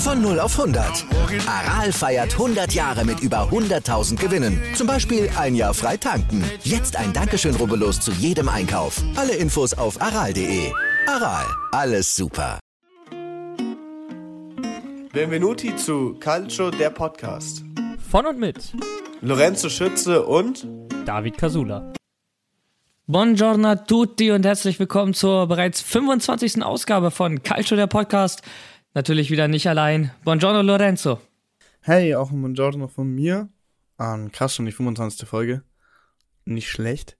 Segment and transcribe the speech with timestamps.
[0.00, 1.04] Von 0 auf 100.
[1.46, 4.58] Aral feiert 100 Jahre mit über 100.000 Gewinnen.
[4.74, 6.42] Zum Beispiel ein Jahr frei tanken.
[6.62, 9.02] Jetzt ein Dankeschön, rubbellos zu jedem Einkauf.
[9.14, 10.72] Alle Infos auf aral.de.
[11.06, 12.58] Aral, alles super.
[15.12, 17.62] Benvenuti zu Calcio, der Podcast.
[18.10, 18.72] Von und mit
[19.20, 20.66] Lorenzo Schütze und
[21.04, 21.92] David Casula.
[23.06, 26.62] Buongiorno a tutti und herzlich willkommen zur bereits 25.
[26.62, 28.42] Ausgabe von Calcio, der Podcast.
[28.92, 30.10] Natürlich wieder nicht allein.
[30.24, 31.20] Buongiorno Lorenzo.
[31.80, 33.48] Hey, auch ein Buongiorno von mir.
[34.00, 35.28] Ähm, krass, schon die 25.
[35.28, 35.62] Folge.
[36.44, 37.16] Nicht schlecht.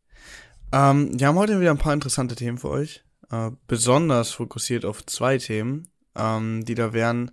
[0.72, 3.04] Ähm, wir haben heute wieder ein paar interessante Themen für euch.
[3.30, 7.30] Äh, besonders fokussiert auf zwei Themen, ähm, die da wären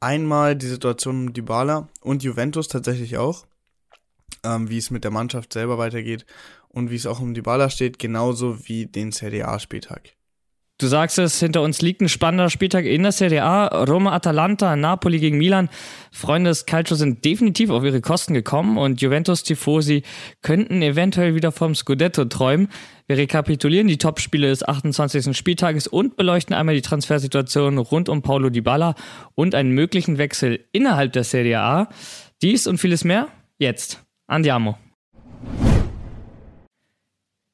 [0.00, 3.46] einmal die Situation um Dybala und Juventus tatsächlich auch.
[4.44, 6.26] Ähm, wie es mit der Mannschaft selber weitergeht
[6.68, 10.17] und wie es auch um Dybala steht, genauso wie den CDA-Spieltag.
[10.80, 13.66] Du sagst es, hinter uns liegt ein spannender Spieltag in der Serie A.
[13.82, 15.68] Roma, Atalanta, Napoli gegen Milan.
[16.12, 20.04] Freunde des Calcio sind definitiv auf ihre Kosten gekommen und Juventus Tifosi
[20.40, 22.68] könnten eventuell wieder vom Scudetto träumen.
[23.08, 25.36] Wir rekapitulieren die Topspiele des 28.
[25.36, 28.94] Spieltages und beleuchten einmal die Transfersituation rund um Paulo Dybala
[29.34, 31.88] und einen möglichen Wechsel innerhalb der Serie A.
[32.40, 33.26] Dies und vieles mehr
[33.58, 34.04] jetzt.
[34.28, 34.78] Andiamo.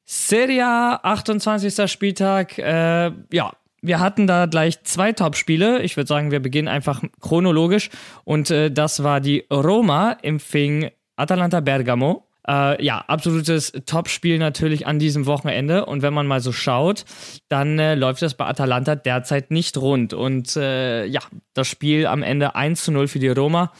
[0.05, 1.91] Serie A, 28.
[1.91, 2.58] Spieltag.
[2.58, 5.83] Äh, ja, wir hatten da gleich zwei Top-Spiele.
[5.83, 7.91] Ich würde sagen, wir beginnen einfach chronologisch.
[8.24, 12.27] Und äh, das war die Roma empfing Atalanta Bergamo.
[12.46, 15.86] Äh, ja, absolutes Top-Spiel natürlich an diesem Wochenende.
[15.86, 17.05] Und wenn man mal so schaut,
[17.48, 20.12] dann äh, läuft das bei Atalanta derzeit nicht rund.
[20.12, 21.20] Und äh, ja,
[21.55, 23.73] das Spiel am Ende 1 zu 0 für die Roma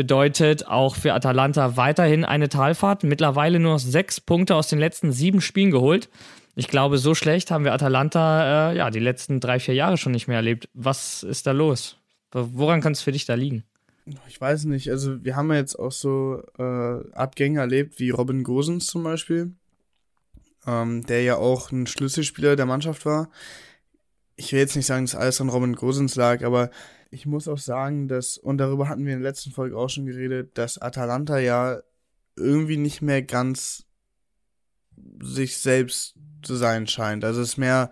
[0.00, 3.04] bedeutet auch für Atalanta weiterhin eine Talfahrt.
[3.04, 6.08] Mittlerweile nur sechs Punkte aus den letzten sieben Spielen geholt.
[6.56, 10.12] Ich glaube, so schlecht haben wir Atalanta äh, ja die letzten drei, vier Jahre schon
[10.12, 10.70] nicht mehr erlebt.
[10.72, 11.98] Was ist da los?
[12.32, 13.62] Woran kann es für dich da liegen?
[14.26, 14.90] Ich weiß nicht.
[14.90, 19.52] Also, wir haben ja jetzt auch so äh, Abgänge erlebt, wie Robin Gosens zum Beispiel,
[20.66, 23.28] ähm, der ja auch ein Schlüsselspieler der Mannschaft war.
[24.36, 26.70] Ich will jetzt nicht sagen, dass alles an Robin Gosens lag, aber
[27.10, 30.06] ich muss auch sagen, dass, und darüber hatten wir in der letzten Folge auch schon
[30.06, 31.80] geredet, dass Atalanta ja
[32.36, 33.84] irgendwie nicht mehr ganz
[35.20, 37.24] sich selbst zu sein scheint.
[37.24, 37.90] Also es ist mehr,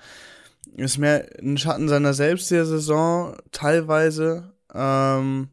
[0.77, 4.53] ist mehr ein Schatten seiner selbst der Saison, teilweise.
[4.73, 5.49] Ähm,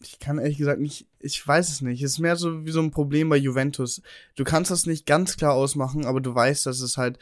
[0.00, 2.02] ich kann ehrlich gesagt nicht, ich weiß es nicht.
[2.02, 4.02] Es ist mehr so wie so ein Problem bei Juventus.
[4.36, 7.18] Du kannst das nicht ganz klar ausmachen, aber du weißt, dass es halt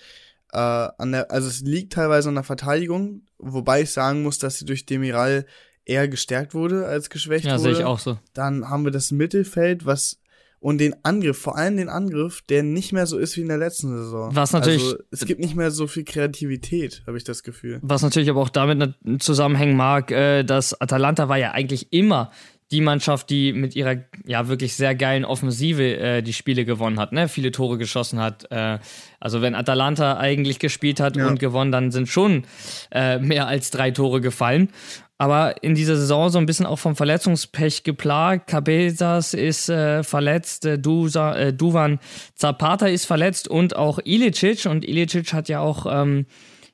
[0.53, 4.59] äh, an der, also es liegt teilweise an der Verteidigung, wobei ich sagen muss, dass
[4.59, 5.47] sie durch Demiral
[5.87, 7.69] eher gestärkt wurde als geschwächt ja, wurde.
[7.69, 8.19] Ja, sehe ich auch so.
[8.35, 10.19] Dann haben wir das Mittelfeld, was
[10.59, 13.59] und den Angriff, vor allem den Angriff, der nicht mehr so ist wie in der
[13.59, 14.35] letzten Saison.
[14.35, 14.83] Was natürlich.
[14.83, 17.79] Also, es gibt nicht mehr so viel Kreativität, habe ich das Gefühl.
[17.83, 22.33] Was natürlich aber auch damit zusammenhängen mag, äh, dass Atalanta war ja eigentlich immer
[22.73, 27.13] die Mannschaft, die mit ihrer ja wirklich sehr geilen Offensive äh, die Spiele gewonnen hat,
[27.13, 27.29] ne?
[27.29, 28.51] Viele Tore geschossen hat.
[28.51, 28.81] Äh,
[29.21, 31.29] also wenn Atalanta eigentlich gespielt hat ja.
[31.29, 32.45] und gewonnen, dann sind schon
[32.91, 34.71] äh, mehr als drei Tore gefallen
[35.19, 38.49] aber in dieser Saison so ein bisschen auch vom Verletzungspech geplagt.
[38.49, 42.01] Cabezas ist äh, verletzt, äh, Dusa, äh, Duvan
[42.35, 44.67] Zapata ist verletzt und auch Ilicic.
[44.67, 46.27] Und Ilicic hat ja auch ähm,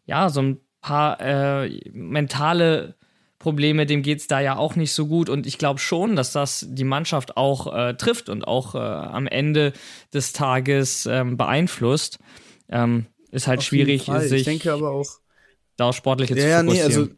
[0.06, 2.96] ja, so ein paar äh, mentale
[3.38, 5.28] Probleme, dem geht es da ja auch nicht so gut.
[5.28, 9.26] Und ich glaube schon, dass das die Mannschaft auch äh, trifft und auch äh, am
[9.26, 9.72] Ende
[10.12, 12.18] des Tages ähm, beeinflusst.
[12.68, 15.08] Ähm, ist halt Auf schwierig, sich ich denke aber auch,
[15.76, 16.90] da sportliche ja, zu ja, fokussieren.
[16.90, 17.08] Nee, also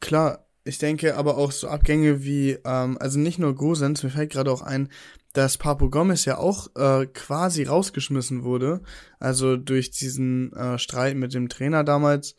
[0.00, 4.32] klar, ich denke aber auch so Abgänge wie, ähm, also nicht nur Gosens, mir fällt
[4.32, 4.88] gerade auch ein,
[5.32, 8.82] dass Papo Gomez ja auch äh, quasi rausgeschmissen wurde.
[9.20, 12.36] Also durch diesen äh, Streit mit dem Trainer damals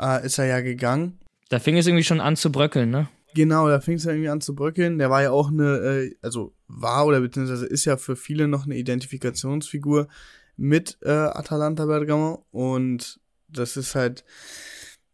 [0.00, 1.18] äh, ist er ja gegangen.
[1.48, 3.08] Da fing es irgendwie schon an zu bröckeln, ne?
[3.34, 4.98] Genau, da fing es ja irgendwie an zu bröckeln.
[4.98, 8.66] Der war ja auch eine, äh, also war oder beziehungsweise ist ja für viele noch
[8.66, 10.08] eine Identifikationsfigur
[10.56, 14.24] mit äh, Atalanta Bergamo und das ist halt,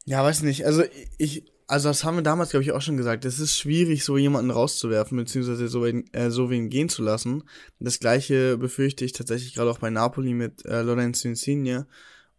[0.04, 0.82] ja, weiß nicht, also
[1.18, 3.26] ich, also das haben wir damals, glaube ich, auch schon gesagt.
[3.26, 7.44] Es ist schwierig, so jemanden rauszuwerfen, beziehungsweise so, äh, so wen gehen zu lassen.
[7.78, 11.86] Das gleiche befürchte ich tatsächlich gerade auch bei Napoli mit äh, Lorenzo Insigne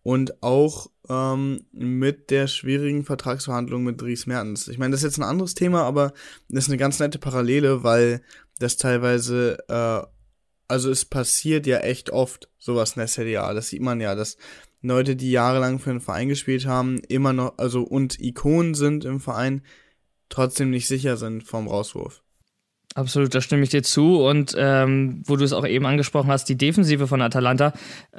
[0.01, 4.67] und auch ähm, mit der schwierigen Vertragsverhandlung mit Dries Mertens.
[4.67, 6.13] Ich meine, das ist jetzt ein anderes Thema, aber
[6.49, 8.21] das ist eine ganz nette Parallele, weil
[8.57, 10.07] dass teilweise, äh,
[10.67, 13.53] also es passiert ja echt oft sowas in der Serie A.
[13.53, 14.37] Das sieht man ja, dass
[14.81, 19.19] Leute, die jahrelang für den Verein gespielt haben, immer noch, also und Ikonen sind im
[19.19, 19.61] Verein,
[20.29, 22.21] trotzdem nicht sicher sind vom Rauswurf.
[22.95, 24.23] Absolut, da stimme ich dir zu.
[24.23, 27.71] Und ähm, wo du es auch eben angesprochen hast, die Defensive von Atalanta.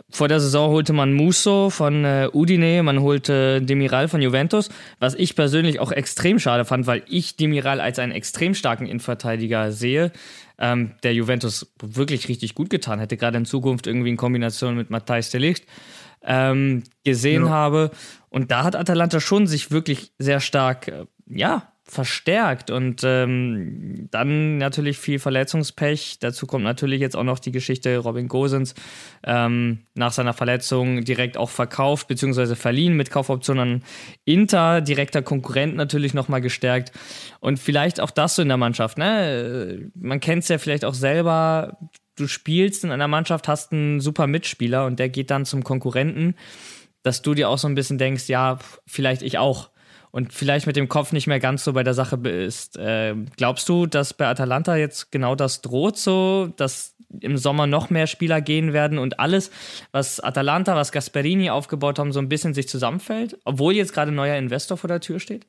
[0.09, 4.71] Vor der Saison holte man Musso von äh, Udine, man holte Demiral von Juventus,
[5.01, 9.73] was ich persönlich auch extrem schade fand, weil ich Demiral als einen extrem starken Innenverteidiger
[9.73, 10.13] sehe,
[10.59, 14.89] ähm, der Juventus wirklich richtig gut getan hätte, gerade in Zukunft irgendwie in Kombination mit
[14.89, 15.67] Matthijs de Ligt
[16.23, 17.51] ähm, gesehen ja.
[17.51, 17.91] habe.
[18.29, 24.59] Und da hat Atalanta schon sich wirklich sehr stark, äh, ja, verstärkt und ähm, dann
[24.59, 26.19] natürlich viel Verletzungspech.
[26.21, 28.77] Dazu kommt natürlich jetzt auch noch die Geschichte Robin Gosens
[29.25, 32.55] ähm, nach seiner Verletzung direkt auch verkauft bzw.
[32.55, 33.83] verliehen mit Kaufoption an
[34.25, 36.93] Inter, direkter Konkurrent natürlich nochmal gestärkt
[37.41, 38.97] und vielleicht auch das so in der Mannschaft.
[38.97, 39.91] Ne?
[39.97, 41.77] Man kennt es ja vielleicht auch selber.
[42.21, 46.35] Du spielst in einer Mannschaft, hast einen super Mitspieler und der geht dann zum Konkurrenten,
[47.03, 49.71] dass du dir auch so ein bisschen denkst, ja, vielleicht ich auch
[50.11, 52.77] und vielleicht mit dem Kopf nicht mehr ganz so bei der Sache bist.
[52.77, 57.91] Äh, glaubst du, dass bei Atalanta jetzt genau das droht so, dass im Sommer noch
[57.91, 59.51] mehr Spieler gehen werden und alles,
[59.93, 64.17] was Atalanta, was Gasperini aufgebaut haben, so ein bisschen sich zusammenfällt, obwohl jetzt gerade ein
[64.17, 65.47] neuer Investor vor der Tür steht?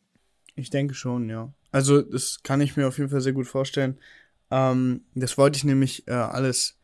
[0.56, 1.53] Ich denke schon, ja.
[1.71, 3.97] Also das kann ich mir auf jeden Fall sehr gut vorstellen.
[4.51, 6.77] Ähm, das wollte ich nämlich äh, alles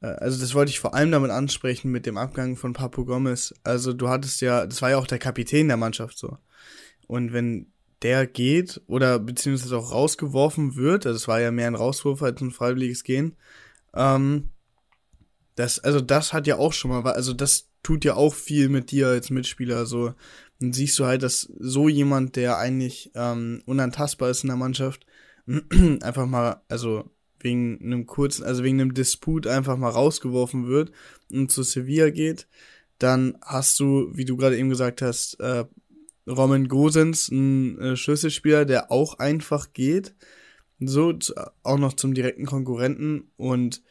[0.00, 3.54] äh, also das wollte ich vor allem damit ansprechen mit dem Abgang von Papu Gomez.
[3.64, 6.38] Also du hattest ja, das war ja auch der Kapitän der Mannschaft so.
[7.06, 7.72] Und wenn
[8.02, 12.40] der geht oder beziehungsweise auch rausgeworfen wird, also es war ja mehr ein Rauswurf als
[12.40, 13.36] ein freiwilliges Gehen,
[13.94, 14.50] ähm,
[15.54, 18.90] das, also das hat ja auch schon mal, also das tut ja auch viel mit
[18.90, 20.12] dir als Mitspieler, so.
[20.60, 25.06] Dann siehst du halt, dass so jemand, der eigentlich ähm, unantastbar ist in der Mannschaft,
[26.02, 27.10] einfach mal, also
[27.40, 30.92] wegen einem kurzen, also wegen einem Disput einfach mal rausgeworfen wird
[31.30, 32.48] und zu Sevilla geht,
[32.98, 35.64] dann hast du, wie du gerade eben gesagt hast, äh,
[36.26, 40.14] Roman Gosens, ein äh, Schlüsselspieler, der auch einfach geht.
[40.80, 41.16] So,
[41.62, 43.30] auch noch zum direkten Konkurrenten.
[43.36, 43.82] Und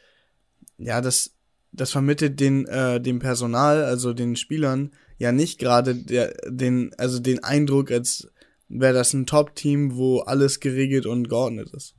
[0.76, 1.34] ja, das,
[1.72, 7.42] das vermittelt den, äh, dem Personal, also den Spielern, ja nicht gerade den, also den
[7.42, 8.28] Eindruck, als
[8.68, 11.96] wäre das ein Top-Team, wo alles geregelt und geordnet ist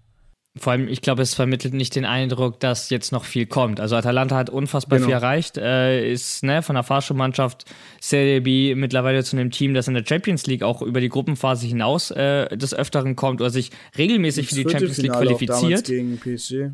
[0.60, 3.80] vor allem, ich glaube, es vermittelt nicht den Eindruck, dass jetzt noch viel kommt.
[3.80, 5.08] Also Atalanta hat unfassbar genau.
[5.08, 7.66] viel erreicht, äh, ist ne, von der Fahrschulmannschaft
[8.02, 11.68] Serie B mittlerweile zu einem Team, das in der Champions League auch über die Gruppenphase
[11.68, 15.86] hinaus äh, des Öfteren kommt oder sich regelmäßig das für die Champions League qualifiziert.
[15.86, 16.72] Gegen PSG.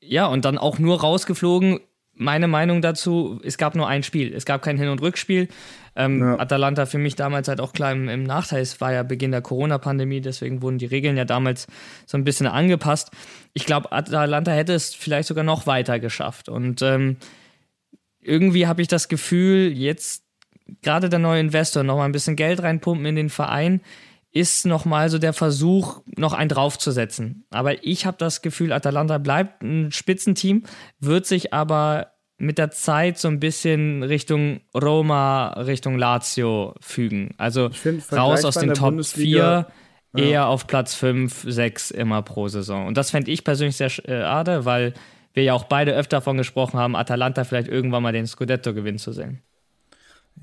[0.00, 1.80] Ja, und dann auch nur rausgeflogen
[2.16, 4.34] meine Meinung dazu, es gab nur ein Spiel.
[4.34, 5.48] Es gab kein Hin- und Rückspiel.
[5.96, 6.38] Ähm, ja.
[6.38, 8.62] Atalanta für mich damals halt auch klar im, im, Nachteil.
[8.62, 11.66] Es war ja Beginn der Corona-Pandemie, deswegen wurden die Regeln ja damals
[12.06, 13.10] so ein bisschen angepasst.
[13.52, 16.48] Ich glaube, Atalanta hätte es vielleicht sogar noch weiter geschafft.
[16.48, 17.16] Und ähm,
[18.20, 20.24] irgendwie habe ich das Gefühl, jetzt
[20.82, 23.80] gerade der neue Investor noch mal ein bisschen Geld reinpumpen in den Verein
[24.34, 27.46] ist nochmal so der Versuch, noch einen draufzusetzen.
[27.50, 30.64] Aber ich habe das Gefühl, Atalanta bleibt ein Spitzenteam,
[30.98, 37.34] wird sich aber mit der Zeit so ein bisschen Richtung Roma, Richtung Lazio fügen.
[37.38, 40.22] Also find, raus aus den Top 4, ja.
[40.22, 42.88] eher auf Platz 5, 6 immer pro Saison.
[42.88, 44.94] Und das fände ich persönlich sehr schade, weil
[45.32, 48.98] wir ja auch beide öfter davon gesprochen haben, Atalanta vielleicht irgendwann mal den Scudetto gewinnen
[48.98, 49.42] zu sehen.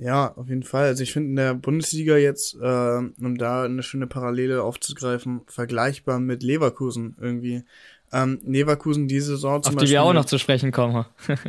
[0.01, 0.86] Ja, auf jeden Fall.
[0.86, 6.20] Also ich finde in der Bundesliga jetzt, äh, um da eine schöne Parallele aufzugreifen, vergleichbar
[6.20, 7.63] mit Leverkusen irgendwie.
[8.12, 11.05] Ähm, Leverkusen diese Saison zum Auf die Beispiel, wir auch noch zu sprechen kommen.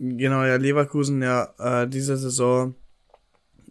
[0.00, 2.74] genau, ja, Leverkusen ja äh, diese Saison,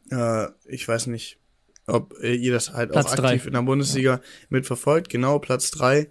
[0.10, 1.38] äh, ich weiß nicht,
[1.86, 3.48] ob ihr das halt Platz auch aktiv drei.
[3.48, 4.22] in der Bundesliga ja.
[4.48, 5.10] mitverfolgt.
[5.10, 6.10] Genau, Platz drei.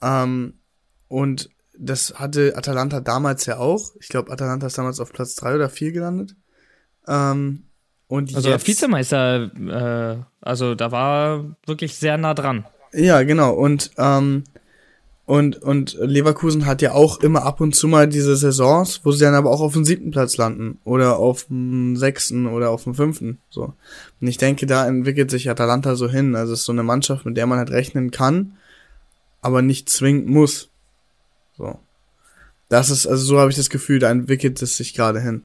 [0.00, 0.60] Ähm,
[1.08, 3.96] und das hatte Atalanta damals ja auch.
[3.98, 6.36] Ich glaube, Atalanta ist damals auf Platz drei oder vier gelandet.
[7.08, 7.64] Ähm,
[8.06, 12.64] und also jetzt, Vizemeister, äh, also da war wirklich sehr nah dran.
[12.92, 13.52] Ja, genau.
[13.52, 14.44] Und, ähm,
[15.26, 19.24] und, und Leverkusen hat ja auch immer ab und zu mal diese Saisons, wo sie
[19.24, 20.78] dann aber auch auf dem siebten Platz landen.
[20.84, 23.38] Oder auf dem sechsten oder auf dem fünften.
[23.50, 23.74] So.
[24.22, 26.34] Und ich denke, da entwickelt sich Atalanta so hin.
[26.34, 28.56] Also es ist so eine Mannschaft, mit der man halt rechnen kann,
[29.42, 30.70] aber nicht zwingend muss.
[31.58, 31.78] So.
[32.70, 35.42] Das ist, also so habe ich das Gefühl, da entwickelt es sich gerade hin.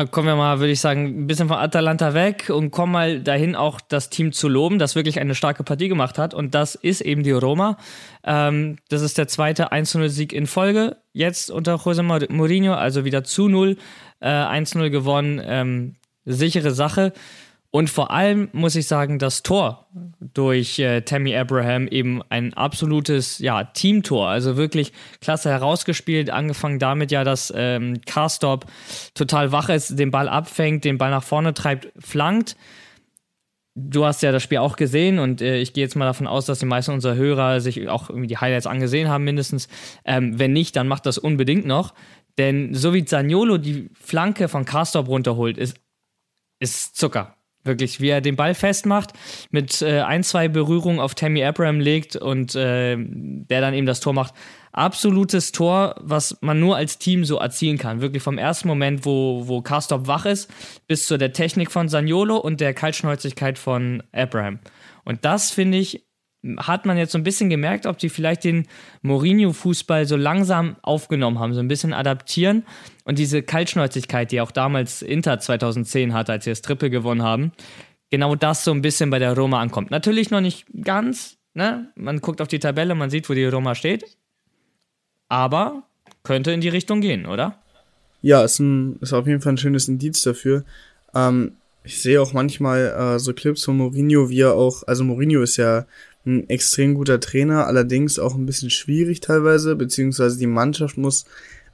[0.00, 3.20] Ah, kommen wir mal, würde ich sagen, ein bisschen von Atalanta weg und kommen mal
[3.20, 6.32] dahin, auch das Team zu loben, das wirklich eine starke Partie gemacht hat.
[6.32, 7.76] Und das ist eben die Roma.
[8.24, 10.96] Ähm, das ist der zweite 1-0-Sieg in Folge.
[11.12, 13.76] Jetzt unter José Mourinho, also wieder zu 0.
[14.20, 15.38] Äh, 1-0 gewonnen.
[15.44, 17.12] Ähm, sichere Sache.
[17.72, 19.86] Und vor allem muss ich sagen, das Tor
[20.20, 24.28] durch äh, Tammy Abraham eben ein absolutes ja, Teamtor.
[24.28, 26.30] Also wirklich klasse herausgespielt.
[26.30, 28.66] Angefangen damit ja, dass ähm, Carstop
[29.14, 32.56] total wach ist, den Ball abfängt, den Ball nach vorne treibt, flankt.
[33.76, 36.46] Du hast ja das Spiel auch gesehen und äh, ich gehe jetzt mal davon aus,
[36.46, 39.68] dass die meisten unserer Hörer sich auch irgendwie die Highlights angesehen haben, mindestens.
[40.04, 41.94] Ähm, wenn nicht, dann macht das unbedingt noch.
[42.36, 45.76] Denn so wie Zaniolo die Flanke von Carstop runterholt, ist,
[46.58, 47.36] ist Zucker.
[47.62, 49.12] Wirklich, wie er den Ball festmacht,
[49.50, 54.00] mit äh, ein, zwei Berührungen auf Tammy Abraham legt und äh, der dann eben das
[54.00, 54.34] Tor macht.
[54.72, 58.00] Absolutes Tor, was man nur als Team so erzielen kann.
[58.00, 60.50] Wirklich vom ersten Moment, wo, wo Karstop wach ist,
[60.86, 64.60] bis zu der Technik von Saniolo und der Kaltschnäuzigkeit von Abraham.
[65.04, 66.04] Und das finde ich
[66.56, 68.66] hat man jetzt so ein bisschen gemerkt, ob die vielleicht den
[69.02, 72.64] Mourinho-Fußball so langsam aufgenommen haben, so ein bisschen adaptieren
[73.04, 77.52] und diese Kaltschnäuzigkeit, die auch damals Inter 2010 hatte, als sie das Triple gewonnen haben,
[78.10, 79.90] genau das so ein bisschen bei der Roma ankommt.
[79.90, 81.92] Natürlich noch nicht ganz, ne?
[81.94, 84.04] Man guckt auf die Tabelle, man sieht, wo die Roma steht,
[85.28, 85.82] aber
[86.22, 87.58] könnte in die Richtung gehen, oder?
[88.22, 90.64] Ja, ist, ein, ist auf jeden Fall ein schönes Indiz dafür.
[91.14, 95.42] Ähm, ich sehe auch manchmal äh, so Clips von Mourinho, wie er auch, also Mourinho
[95.42, 95.86] ist ja
[96.26, 101.24] ein extrem guter Trainer, allerdings auch ein bisschen schwierig teilweise, beziehungsweise die Mannschaft muss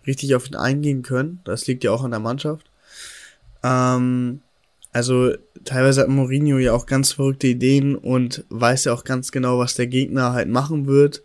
[0.06, 1.40] richtig auf ihn eingehen können.
[1.44, 2.70] Das liegt ja auch an der Mannschaft.
[3.62, 4.40] Ähm,
[4.92, 5.32] also
[5.64, 9.74] teilweise hat Mourinho ja auch ganz verrückte Ideen und weiß ja auch ganz genau, was
[9.74, 11.22] der Gegner halt machen wird.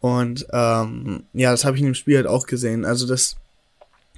[0.00, 2.84] Und ähm, ja, das habe ich in dem Spiel halt auch gesehen.
[2.84, 3.36] Also dass,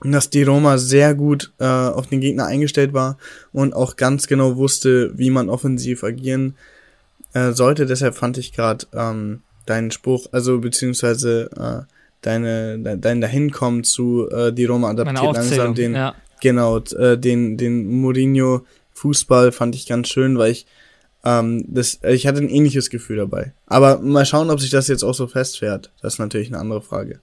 [0.02, 3.16] dass die Roma sehr gut äh, auf den Gegner eingestellt war
[3.52, 6.54] und auch ganz genau wusste, wie man offensiv agieren
[7.52, 7.86] sollte.
[7.86, 14.28] Deshalb fand ich gerade ähm, deinen Spruch, also beziehungsweise äh, deine, de, dein Dahinkommen zu
[14.30, 16.14] äh, die Roma adaptiert langsam den, ja.
[16.40, 20.66] genau, äh, den, den Mourinho Fußball fand ich ganz schön, weil ich
[21.24, 23.52] ähm, das, ich hatte ein ähnliches Gefühl dabei.
[23.66, 25.90] Aber mal schauen, ob sich das jetzt auch so festfährt.
[26.00, 27.20] Das ist natürlich eine andere Frage.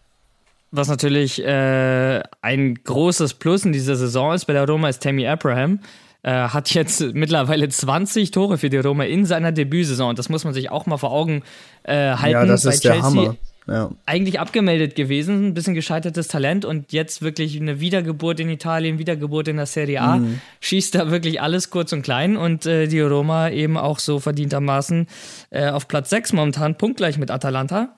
[0.72, 5.26] Was natürlich äh, ein großes Plus in dieser Saison ist bei der Roma ist Tammy
[5.28, 5.80] Abraham
[6.24, 10.16] äh, hat jetzt mittlerweile 20 Tore für die Roma in seiner Debütsaison.
[10.16, 11.44] Das muss man sich auch mal vor Augen
[11.84, 12.32] äh, halten.
[12.32, 13.36] Ja, das ist der Hammer.
[13.68, 13.92] Ja.
[14.06, 19.48] Eigentlich abgemeldet gewesen, ein bisschen gescheitertes Talent und jetzt wirklich eine Wiedergeburt in Italien, Wiedergeburt
[19.48, 20.18] in der Serie A.
[20.18, 20.42] Mhm.
[20.60, 25.08] Schießt da wirklich alles kurz und klein und äh, die Roma eben auch so verdientermaßen
[25.52, 27.96] äh, auf Platz 6 momentan, punktgleich mit Atalanta.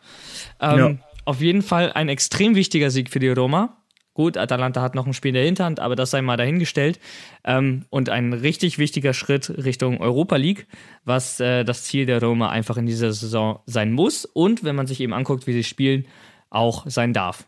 [0.62, 0.92] Ähm, ja.
[1.26, 3.76] Auf jeden Fall ein extrem wichtiger Sieg für die Roma.
[4.16, 7.02] Gut, Atalanta hat noch ein Spiel in der Hinterhand, aber das sei mal dahingestellt.
[7.44, 10.68] Ähm, und ein richtig wichtiger Schritt Richtung Europa League,
[11.04, 14.88] was äh, das Ziel der Roma einfach in dieser Saison sein muss und, wenn man
[14.88, 16.06] sich eben anguckt, wie sie spielen,
[16.50, 17.46] auch sein darf.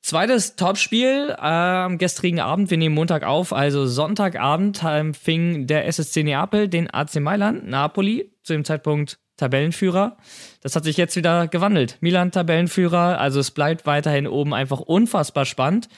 [0.00, 2.70] Zweites Topspiel am gestrigen Abend.
[2.70, 8.32] Wir nehmen Montag auf, also Sonntagabend äh, fing der SSC Neapel den AC Mailand, Napoli,
[8.42, 10.16] zu dem Zeitpunkt Tabellenführer.
[10.62, 11.98] Das hat sich jetzt wieder gewandelt.
[12.00, 15.88] Milan Tabellenführer, also es bleibt weiterhin oben einfach unfassbar spannend.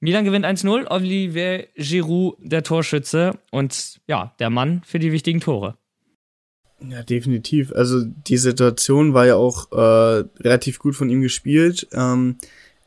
[0.00, 5.76] Milan gewinnt 1-0, Olivier Giroud der Torschütze und ja, der Mann für die wichtigen Tore.
[6.90, 7.72] Ja, definitiv.
[7.72, 11.88] Also die Situation war ja auch äh, relativ gut von ihm gespielt.
[11.92, 12.36] Ähm,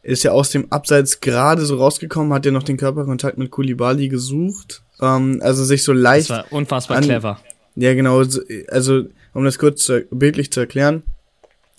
[0.04, 4.10] ist ja aus dem Abseits gerade so rausgekommen, hat ja noch den Körperkontakt mit Kulibali
[4.10, 4.84] gesucht.
[5.02, 6.30] Ähm, also sich so leicht.
[6.30, 7.40] Das war unfassbar clever.
[7.76, 8.24] Ja, genau.
[8.70, 11.04] Also um das kurz zu, bildlich zu erklären.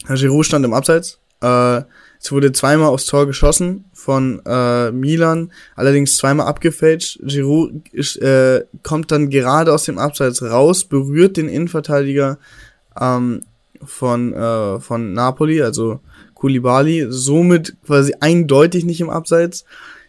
[0.08, 1.18] Giroud stand im Abseits.
[1.40, 1.82] Äh,
[2.20, 7.20] es wurde zweimal aufs Tor geschossen von äh, Milan, allerdings zweimal abgefälscht.
[7.22, 12.38] Giroud äh, kommt dann gerade aus dem Abseits raus, berührt den Innenverteidiger
[13.00, 13.42] ähm,
[13.84, 16.00] von, äh, von Napoli, also
[16.34, 19.64] Koulibaly, somit quasi eindeutig nicht im Abseits,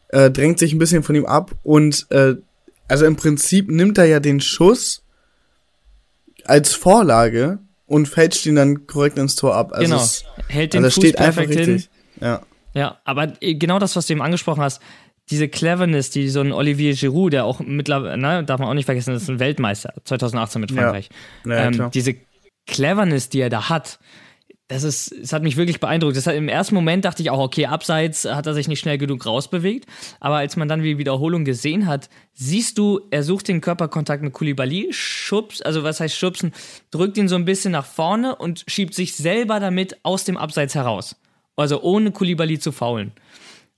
[0.09, 2.35] äh, drängt sich ein bisschen von ihm ab und äh,
[2.87, 5.03] also im Prinzip nimmt er ja den Schuss
[6.49, 9.71] als Vorlage und fälscht ihn dann korrekt ins Tor ab.
[9.73, 11.83] Also genau, es, hält den also Fuß perfekt hin.
[12.21, 12.41] Ja.
[12.73, 14.81] ja, aber genau das, was du eben angesprochen hast,
[15.29, 18.85] diese Cleverness, die so ein Olivier Giroud, der auch mittlerweile, ne, darf man auch nicht
[18.85, 21.09] vergessen, das ist ein Weltmeister 2018 mit Frankreich.
[21.45, 21.53] Ja.
[21.53, 22.15] Ja, ähm, diese
[22.65, 23.99] Cleverness, die er da hat,
[24.69, 26.15] das ist, es hat mich wirklich beeindruckt.
[26.15, 28.99] Das hat, Im ersten Moment dachte ich auch, okay, abseits hat er sich nicht schnell
[28.99, 29.87] genug rausbewegt.
[30.19, 34.31] Aber als man dann die Wiederholung gesehen hat, siehst du, er sucht den Körperkontakt mit
[34.31, 36.53] Kulibali, schubst, also was heißt schubsen,
[36.91, 40.75] drückt ihn so ein bisschen nach vorne und schiebt sich selber damit aus dem Abseits
[40.75, 41.15] heraus.
[41.55, 43.11] Also ohne Kulibali zu faulen.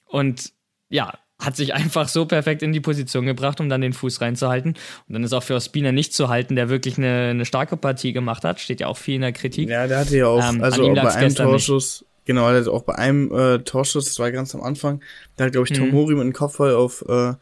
[0.08, 0.52] Und
[0.90, 4.76] ja, hat sich einfach so perfekt in die Position gebracht, um dann den Fuß reinzuhalten.
[5.08, 8.14] Und dann ist auch für Ospina nicht zu halten, der wirklich eine, eine starke Partie
[8.14, 8.60] gemacht hat.
[8.60, 9.70] Steht ja auch viel in der Kritik.
[9.70, 12.26] Ja, der hatte ja auch, ähm, also auch bei einem Torschuss, nicht.
[12.26, 15.02] genau, also auch bei einem äh, Torschuss, das war ganz am Anfang,
[15.36, 15.90] da hat, glaube ich, mhm.
[15.90, 17.34] Tomori mit dem Kopfball auf, äh,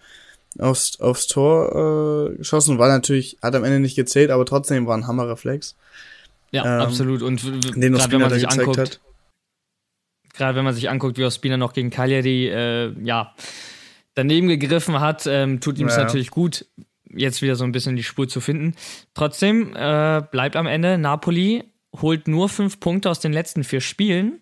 [0.60, 2.80] aufs, aufs Tor äh, geschossen.
[2.80, 5.76] War natürlich, hat am Ende nicht gezählt, aber trotzdem war ein Hammerreflex.
[6.52, 7.22] Ja, ähm, absolut.
[7.22, 7.44] Und
[7.76, 9.00] den gerade wenn man sich anguckt,
[10.34, 13.36] gerade wenn man sich anguckt, wie Ospina noch gegen Cagliari, äh, ja,
[14.20, 16.04] daneben gegriffen hat, ähm, tut ihm es ja.
[16.04, 16.66] natürlich gut,
[17.10, 18.76] jetzt wieder so ein bisschen die Spur zu finden.
[19.14, 21.64] Trotzdem äh, bleibt am Ende Napoli
[22.02, 24.42] holt nur fünf Punkte aus den letzten vier Spielen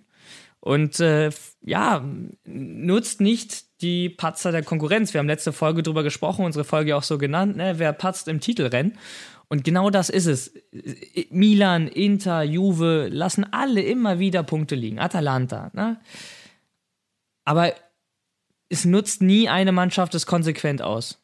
[0.59, 1.29] und äh,
[1.61, 2.03] ja,
[2.45, 5.13] nutzt nicht die Patzer der Konkurrenz.
[5.13, 7.75] Wir haben letzte Folge drüber gesprochen, unsere Folge auch so genannt, ne?
[7.77, 8.97] wer patzt im Titelrennen.
[9.49, 10.53] Und genau das ist es.
[11.29, 14.99] Milan, Inter, Juve lassen alle immer wieder Punkte liegen.
[14.99, 15.71] Atalanta.
[15.73, 16.01] Ne?
[17.45, 17.73] Aber
[18.69, 21.19] es nutzt nie eine Mannschaft es konsequent aus.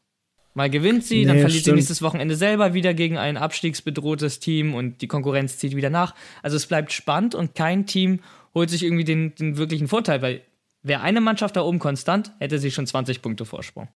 [0.53, 1.65] Mal gewinnt sie, nee, dann verliert stimmt.
[1.65, 6.13] sie nächstes Wochenende selber wieder gegen ein abstiegsbedrohtes Team und die Konkurrenz zieht wieder nach.
[6.43, 8.19] Also es bleibt spannend und kein Team
[8.53, 10.41] holt sich irgendwie den, den wirklichen Vorteil, weil
[10.83, 13.87] wäre eine Mannschaft da oben konstant, hätte sie schon 20 Punkte Vorsprung.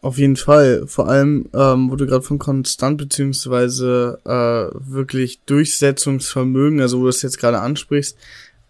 [0.00, 0.84] Auf jeden Fall.
[0.86, 7.08] Vor allem, ähm, wo du gerade von konstant beziehungsweise äh, wirklich Durchsetzungsvermögen, also wo du
[7.08, 8.16] es jetzt gerade ansprichst,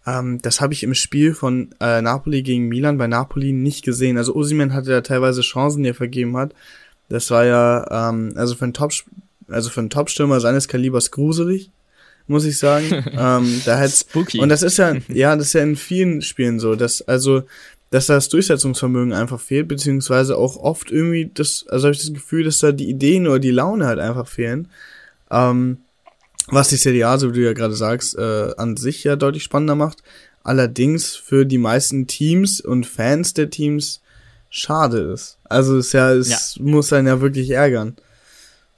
[0.05, 4.17] ähm, das habe ich im Spiel von äh, Napoli gegen Milan bei Napoli nicht gesehen.
[4.17, 6.53] Also Osimen hatte ja teilweise Chancen, die er vergeben hat.
[7.09, 8.91] Das war ja, ähm, also für einen Top,
[9.47, 11.71] also für einen Topstürmer seines Kalibers gruselig
[12.27, 12.85] muss ich sagen.
[13.11, 14.39] ähm, da hat's, Spooky.
[14.39, 17.43] Und das ist ja, ja, das ist ja in vielen Spielen so, dass, also,
[17.89, 22.43] dass das Durchsetzungsvermögen einfach fehlt, beziehungsweise auch oft irgendwie das, also habe ich das Gefühl,
[22.43, 24.67] dass da die Ideen oder die Laune halt einfach fehlen.
[25.29, 25.79] Ähm,
[26.47, 29.43] was die Serie A, so wie du ja gerade sagst, äh, an sich ja deutlich
[29.43, 30.03] spannender macht.
[30.43, 34.01] Allerdings für die meisten Teams und Fans der Teams
[34.49, 35.39] schade ist.
[35.45, 36.63] Also es ja, es ja.
[36.63, 37.95] muss einen ja wirklich ärgern.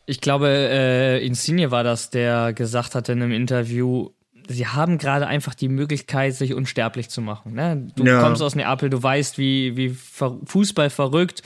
[0.05, 4.12] Ich glaube, äh, Insigne war das, der gesagt hatte in einem Interview,
[4.48, 7.54] sie haben gerade einfach die Möglichkeit, sich unsterblich zu machen.
[7.54, 7.88] Ne?
[7.96, 8.22] Du ja.
[8.22, 11.44] kommst aus Neapel, du weißt, wie, wie Fußball verrückt,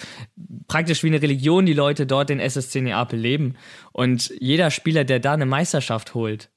[0.67, 3.55] praktisch wie eine Religion die Leute dort in SSC Neapel leben.
[3.91, 6.49] Und jeder Spieler, der da eine Meisterschaft holt,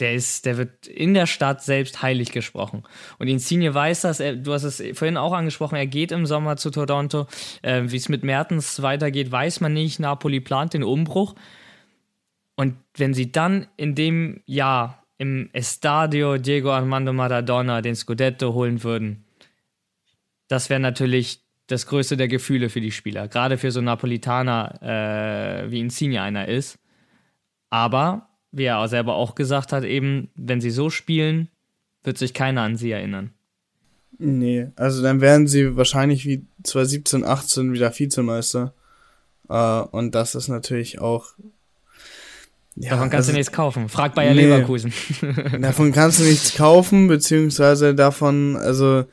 [0.00, 2.84] der ist, der wird in der Stadt selbst heilig gesprochen.
[3.18, 6.56] Und Insigne weiß das, er, du hast es vorhin auch angesprochen, er geht im Sommer
[6.56, 7.26] zu Toronto.
[7.62, 9.98] Äh, Wie es mit Mertens weitergeht, weiß man nicht.
[9.98, 11.34] Napoli plant den Umbruch.
[12.54, 18.82] Und wenn sie dann in dem Jahr im Estadio Diego Armando Maradona den Scudetto holen
[18.82, 19.24] würden,
[20.48, 23.28] das wäre natürlich das größte der Gefühle für die Spieler.
[23.28, 26.78] Gerade für so Napolitaner, äh, wie Insigne einer ist.
[27.68, 31.48] Aber wie er selber auch gesagt hat, eben, wenn sie so spielen,
[32.02, 33.34] wird sich keiner an sie erinnern.
[34.18, 38.74] Nee, also dann werden sie wahrscheinlich wie 2017, 18 wieder Vizemeister.
[39.50, 41.34] Uh, und das ist natürlich auch.
[42.80, 43.88] Ja, davon kannst also, du nichts kaufen.
[43.88, 44.92] Frag Bayer nee, Leverkusen.
[45.60, 49.04] davon kannst du nichts kaufen, beziehungsweise davon, also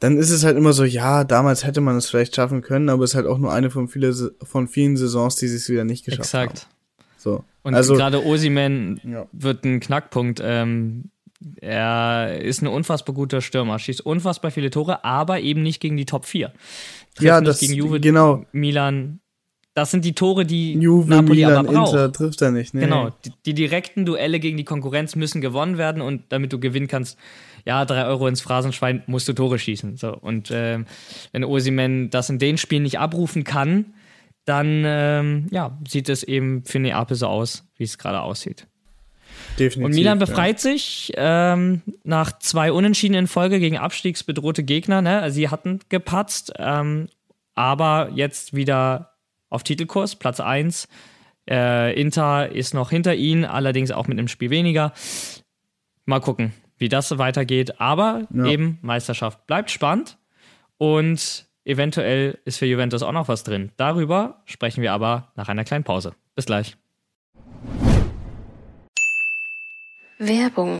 [0.00, 3.04] dann ist es halt immer so, ja, damals hätte man es vielleicht schaffen können, aber
[3.04, 6.04] es ist halt auch nur eine von, viele, von vielen Saisons, die es wieder nicht
[6.04, 6.48] geschafft Exakt.
[6.48, 6.56] haben.
[6.56, 6.66] Exakt.
[7.18, 7.44] So.
[7.62, 9.26] Und also, gerade Osiman ja.
[9.32, 10.40] wird ein Knackpunkt.
[10.42, 11.10] Ähm,
[11.60, 16.06] er ist ein unfassbar guter Stürmer, schießt unfassbar viele Tore, aber eben nicht gegen die
[16.06, 16.48] Top 4.
[17.14, 18.44] Trifft ja, das gegen Juve, genau.
[18.52, 19.19] Milan.
[19.74, 21.92] Das sind die Tore, die Juve, Napoli Milan, aber braucht.
[21.92, 22.74] Inter trifft er nicht.
[22.74, 22.80] Nee.
[22.80, 26.88] Genau, die, die, direkten Duelle gegen die Konkurrenz müssen gewonnen werden und damit du gewinnen
[26.88, 27.16] kannst,
[27.64, 29.96] ja, drei Euro ins Phrasenschwein, musst du Tore schießen.
[29.96, 30.80] So und äh,
[31.32, 33.94] wenn Osiman das in den Spielen nicht abrufen kann,
[34.44, 38.66] dann ähm, ja, sieht es eben für Neapel so aus, wie es gerade aussieht.
[39.58, 40.72] Definitiv, und Milan befreit ja.
[40.72, 45.02] sich ähm, nach zwei Unentschieden in Folge gegen abstiegsbedrohte Gegner.
[45.02, 45.30] Ne?
[45.30, 47.08] Sie hatten gepatzt, ähm,
[47.54, 49.09] aber jetzt wieder
[49.50, 50.88] auf Titelkurs, Platz 1.
[51.48, 54.94] Äh, Inter ist noch hinter ihnen, allerdings auch mit einem Spiel weniger.
[56.06, 57.80] Mal gucken, wie das weitergeht.
[57.80, 58.46] Aber ja.
[58.46, 60.16] eben, Meisterschaft bleibt spannend.
[60.78, 63.70] Und Eventuell ist für Juventus auch noch was drin.
[63.76, 66.14] Darüber sprechen wir aber nach einer kleinen Pause.
[66.34, 66.76] Bis gleich.
[70.18, 70.79] Werbung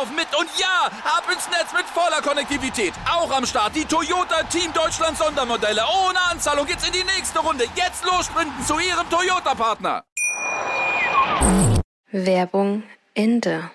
[0.09, 0.27] mit.
[0.37, 2.93] Und ja, ab ins Netz mit voller Konnektivität.
[3.09, 5.81] Auch am Start die Toyota Team Deutschland Sondermodelle.
[6.05, 7.65] Ohne Anzahlung geht's in die nächste Runde.
[7.75, 10.03] Jetzt los sprinten zu Ihrem Toyota-Partner.
[12.11, 12.83] Werbung
[13.13, 13.71] Ende.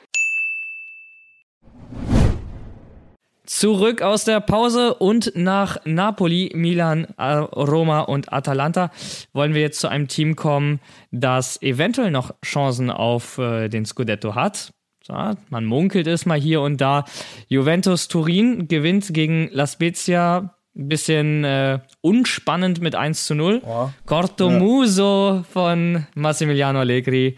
[3.46, 8.90] Zurück aus der Pause und nach Napoli, Milan, äh, Roma und Atalanta
[9.32, 10.80] wollen wir jetzt zu einem Team kommen,
[11.12, 14.72] das eventuell noch Chancen auf äh, den Scudetto hat.
[15.08, 17.04] Man munkelt es mal hier und da.
[17.48, 20.54] Juventus Turin gewinnt gegen La Spezia.
[20.74, 23.62] Ein bisschen äh, unspannend mit 1 zu 0.
[23.64, 23.88] Oh.
[24.04, 25.42] Cortomuso ja.
[25.50, 27.36] von Massimiliano Allegri.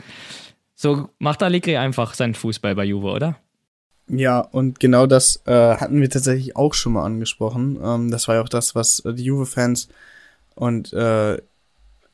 [0.75, 3.37] So macht Allegri einfach seinen Fußball bei Juve, oder?
[4.09, 7.79] Ja, und genau das äh, hatten wir tatsächlich auch schon mal angesprochen.
[7.83, 9.89] Ähm, das war ja auch das, was äh, die Juve-Fans
[10.55, 11.39] und äh,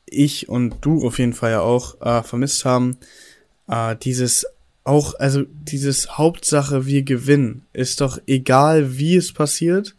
[0.05, 2.97] ich und du auf jeden Fall ja auch äh, vermisst haben.
[3.67, 4.45] Äh, dieses
[4.85, 9.95] auch, also dieses Hauptsache wir gewinnen, ist doch egal wie es passiert.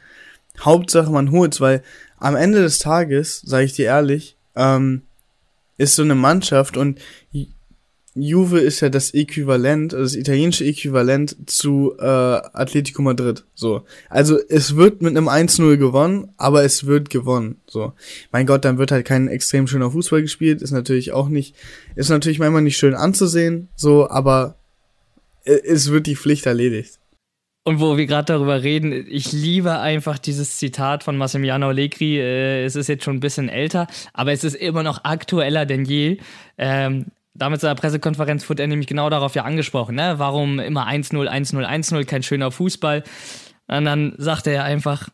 [0.61, 1.83] Hauptsache man holt's, weil
[2.18, 5.03] am Ende des Tages, sage ich dir ehrlich, ähm,
[5.77, 7.01] ist so eine Mannschaft und
[8.18, 13.44] Juve ist ja das Äquivalent, also das italienische Äquivalent zu äh, Atletico Madrid.
[13.55, 13.83] So.
[14.09, 17.61] Also es wird mit einem 1-0 gewonnen, aber es wird gewonnen.
[17.66, 17.92] So.
[18.33, 20.62] Mein Gott, dann wird halt kein extrem schöner Fußball gespielt.
[20.62, 21.57] Ist natürlich auch nicht,
[21.94, 24.57] ist natürlich manchmal nicht schön anzusehen, so, aber
[25.46, 26.98] es wird die Pflicht erledigt.
[27.64, 32.16] Und wo wir gerade darüber reden, ich liebe einfach dieses Zitat von Massimiliano Allegri.
[32.16, 35.85] Äh, es ist jetzt schon ein bisschen älter, aber es ist immer noch aktueller denn
[35.85, 36.18] je.
[36.59, 40.14] Ähm, damals in der Pressekonferenz wurde er nämlich genau darauf ja angesprochen, ne?
[40.18, 43.02] Warum immer 1-0, 1-0, 1-0, kein schöner Fußball.
[43.66, 45.09] Und dann sagte er einfach,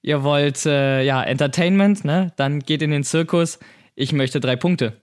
[0.00, 2.32] ihr wollt äh, ja Entertainment, ne?
[2.36, 3.58] Dann geht in den Zirkus,
[3.94, 5.02] ich möchte drei Punkte.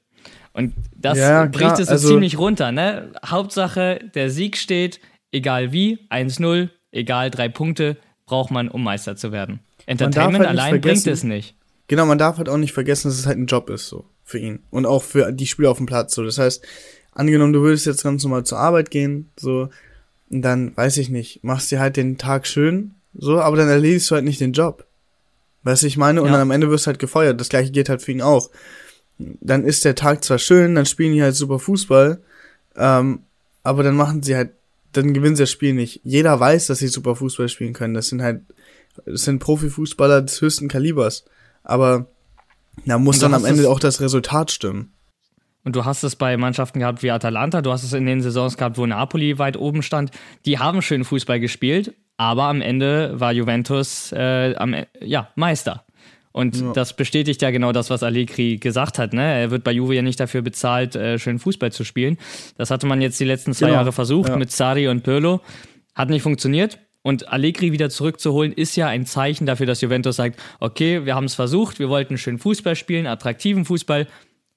[0.53, 3.11] Und das ja, bricht es also, ziemlich runter, ne?
[3.25, 4.99] Hauptsache, der Sieg steht,
[5.31, 9.59] egal wie, 1-0, egal drei Punkte, braucht man, um Meister zu werden.
[9.85, 11.55] Entertainment halt allein bringt es nicht.
[11.87, 14.39] Genau, man darf halt auch nicht vergessen, dass es halt ein Job ist, so für
[14.39, 14.59] ihn.
[14.69, 16.15] Und auch für die Spieler auf dem Platz.
[16.15, 16.23] So.
[16.23, 16.63] Das heißt,
[17.11, 19.69] angenommen, du würdest jetzt ganz normal zur Arbeit gehen, so,
[20.29, 24.09] und dann, weiß ich nicht, machst dir halt den Tag schön, so, aber dann erledigst
[24.09, 24.85] du halt nicht den Job.
[25.63, 26.21] Weißt du, ich meine?
[26.21, 26.33] Und ja.
[26.33, 27.39] dann am Ende wirst du halt gefeuert.
[27.39, 28.49] Das gleiche geht halt für ihn auch.
[29.17, 32.21] Dann ist der Tag zwar schön, dann spielen die halt super Fußball,
[32.75, 33.23] ähm,
[33.63, 34.51] aber dann machen sie halt,
[34.91, 36.01] dann gewinnen sie das Spiel nicht.
[36.03, 37.93] Jeder weiß, dass sie super Fußball spielen können.
[37.93, 38.41] Das sind halt,
[39.05, 41.25] das sind Profifußballer des höchsten Kalibers.
[41.63, 42.07] Aber
[42.85, 44.91] da muss dann am Ende auch das Resultat stimmen.
[45.63, 48.57] Und du hast es bei Mannschaften gehabt wie Atalanta, du hast es in den Saisons
[48.57, 50.11] gehabt, wo Napoli weit oben stand.
[50.45, 55.85] Die haben schön Fußball gespielt, aber am Ende war Juventus äh, am, ja, Meister.
[56.33, 56.73] Und ja.
[56.73, 59.13] das bestätigt ja genau das, was Allegri gesagt hat.
[59.13, 59.21] Ne?
[59.21, 62.17] Er wird bei Juve ja nicht dafür bezahlt, äh, schön Fußball zu spielen.
[62.57, 63.77] Das hatte man jetzt die letzten zwei genau.
[63.77, 64.35] Jahre versucht ja.
[64.35, 65.41] mit Sari und Pirlo.
[65.93, 66.79] Hat nicht funktioniert.
[67.03, 71.25] Und Allegri wieder zurückzuholen, ist ja ein Zeichen dafür, dass Juventus sagt, okay, wir haben
[71.25, 74.07] es versucht, wir wollten schön Fußball spielen, attraktiven Fußball,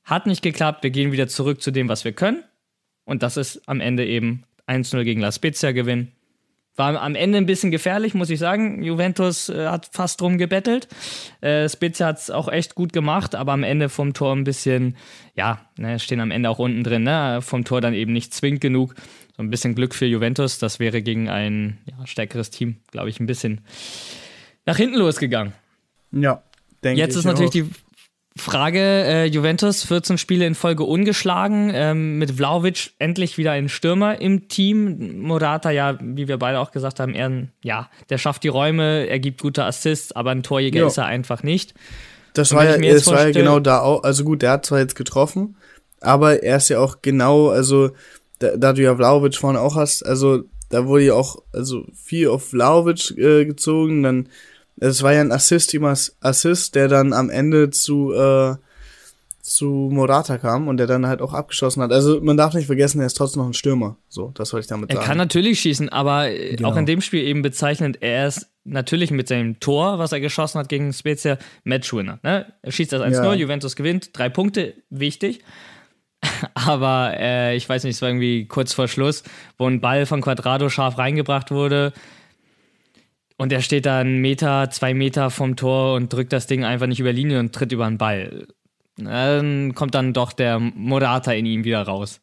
[0.04, 2.42] hat nicht geklappt, wir gehen wieder zurück zu dem, was wir können.
[3.04, 6.12] Und das ist am Ende eben 1-0 gegen La Spezia gewinnen.
[6.76, 8.82] War am Ende ein bisschen gefährlich, muss ich sagen.
[8.82, 10.88] Juventus äh, hat fast drum gebettelt.
[11.40, 14.96] Äh, Spezia hat es auch echt gut gemacht, aber am Ende vom Tor ein bisschen,
[15.34, 18.60] ja, ne, stehen am Ende auch unten drin, ne, vom Tor dann eben nicht zwingend
[18.60, 18.94] genug
[19.36, 20.58] so ein bisschen Glück für Juventus.
[20.58, 23.60] Das wäre gegen ein ja, stärkeres Team, glaube ich, ein bisschen
[24.64, 25.52] nach hinten losgegangen.
[26.12, 26.42] Ja,
[26.82, 27.06] denke ich.
[27.06, 27.52] Jetzt ist natürlich auch.
[27.52, 27.70] die
[28.36, 34.20] Frage: äh, Juventus 14 Spiele in Folge ungeschlagen, ähm, mit Vlaovic endlich wieder ein Stürmer
[34.20, 35.20] im Team.
[35.22, 39.18] Morata, ja, wie wir beide auch gesagt haben, er, ja, der schafft die Räume, er
[39.18, 40.86] gibt gute Assists, aber ein Torjäger jo.
[40.86, 41.74] ist er einfach nicht.
[42.34, 44.02] Das war ja, das war ja genau da auch.
[44.02, 45.56] Also gut, der hat zwar jetzt getroffen,
[46.00, 47.90] aber er ist ja auch genau, also
[48.38, 52.28] da, da du ja Vlaovic vorne auch hast, also da wurde ja auch also viel
[52.28, 54.28] auf Vlaovic äh, gezogen, dann
[54.78, 55.76] es war ja ein Assist,
[56.20, 58.56] Assist, der dann am Ende zu äh,
[59.46, 61.92] zu Morata kam und der dann halt auch abgeschossen hat.
[61.92, 63.96] Also man darf nicht vergessen, er ist trotzdem noch ein Stürmer.
[64.08, 65.00] So, das wollte ich damit sagen.
[65.00, 66.70] Er kann natürlich schießen, aber äh, genau.
[66.70, 70.58] auch in dem Spiel eben bezeichnend, er ist natürlich mit seinem Tor, was er geschossen
[70.58, 72.18] hat gegen Spezia, Matchwinner.
[72.24, 72.52] Ne?
[72.60, 73.34] Er schießt das 1-0, ja.
[73.34, 75.44] Juventus gewinnt, drei Punkte, wichtig.
[76.54, 79.22] Aber äh, ich weiß nicht, es war irgendwie kurz vor Schluss,
[79.58, 81.92] wo ein Ball von Quadrado scharf reingebracht wurde.
[83.38, 86.86] Und er steht da einen Meter, zwei Meter vom Tor und drückt das Ding einfach
[86.86, 88.46] nicht über Linie und tritt über den Ball.
[88.96, 92.22] Dann kommt dann doch der Morata in ihm wieder raus.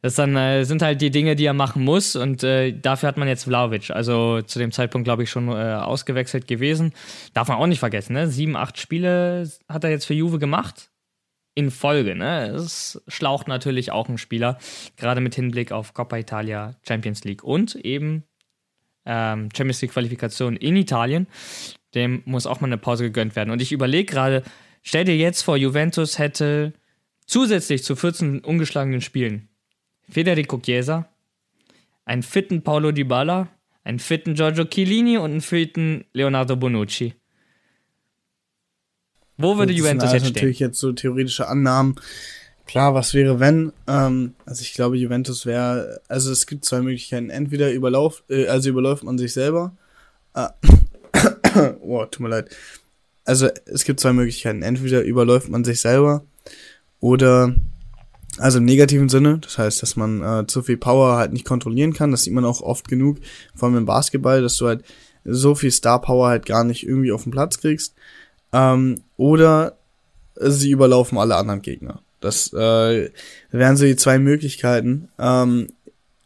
[0.00, 3.16] Das dann, äh, sind halt die Dinge, die er machen muss und äh, dafür hat
[3.16, 6.92] man jetzt Vlaovic, also zu dem Zeitpunkt glaube ich schon äh, ausgewechselt gewesen.
[7.34, 8.28] Darf man auch nicht vergessen, ne?
[8.28, 10.90] Sieben, acht Spiele hat er jetzt für Juve gemacht
[11.56, 12.14] in Folge.
[12.14, 12.46] Ne?
[12.50, 14.58] Es schlaucht natürlich auch ein Spieler,
[14.96, 18.22] gerade mit Hinblick auf Coppa Italia, Champions League und eben
[19.08, 21.26] ähm, Champions League Qualifikation in Italien.
[21.94, 23.50] Dem muss auch mal eine Pause gegönnt werden.
[23.50, 24.44] Und ich überlege gerade,
[24.82, 26.74] stell dir jetzt vor, Juventus hätte
[27.26, 29.48] zusätzlich zu 14 ungeschlagenen Spielen
[30.08, 31.08] Federico Chiesa,
[32.04, 33.48] einen fitten Paulo Dybala,
[33.84, 37.14] einen fitten Giorgio Chiellini und einen fitten Leonardo Bonucci.
[39.36, 40.34] Wo würde das Juventus sind jetzt stehen?
[40.34, 41.94] natürlich jetzt so theoretische Annahmen.
[42.68, 43.72] Klar, was wäre wenn?
[43.86, 47.30] Ähm, also ich glaube, Juventus wäre, also es gibt zwei Möglichkeiten.
[47.30, 49.74] Entweder überlauf, äh, also überläuft man sich selber.
[50.34, 50.48] Äh,
[51.80, 52.54] oh, tut mir leid.
[53.24, 54.62] Also es gibt zwei Möglichkeiten.
[54.62, 56.24] Entweder überläuft man sich selber
[57.00, 57.54] oder
[58.36, 61.94] also im negativen Sinne, das heißt, dass man äh, zu viel Power halt nicht kontrollieren
[61.94, 62.10] kann.
[62.10, 63.16] Das sieht man auch oft genug,
[63.54, 64.84] vor allem im Basketball, dass du halt
[65.24, 67.94] so viel Star Power halt gar nicht irgendwie auf den Platz kriegst.
[68.52, 69.78] Ähm, oder
[70.38, 72.02] sie überlaufen alle anderen Gegner.
[72.20, 73.10] Das äh,
[73.50, 75.08] wären so die zwei Möglichkeiten.
[75.18, 75.68] Ähm,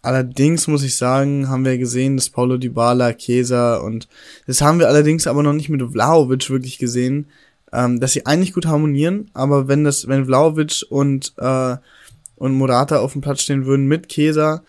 [0.01, 4.09] allerdings muss ich sagen, haben wir gesehen, dass Paulo Dybala, Chiesa und
[4.47, 7.27] das haben wir allerdings aber noch nicht mit Vlaovic wirklich gesehen,
[7.73, 11.77] ähm, dass sie eigentlich gut harmonieren, aber wenn das, wenn Vlaovic und äh,
[12.43, 14.65] und Morata auf dem Platz stehen würden mit Chiesa,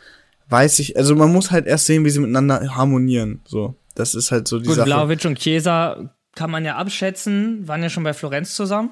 [0.49, 3.41] weiß ich, also man muss halt erst sehen, wie sie miteinander harmonieren.
[3.45, 4.85] So, das ist halt so die Gut, Sache.
[4.85, 8.91] Vlaovic und Chiesa kann man ja abschätzen, waren ja schon bei Florenz zusammen.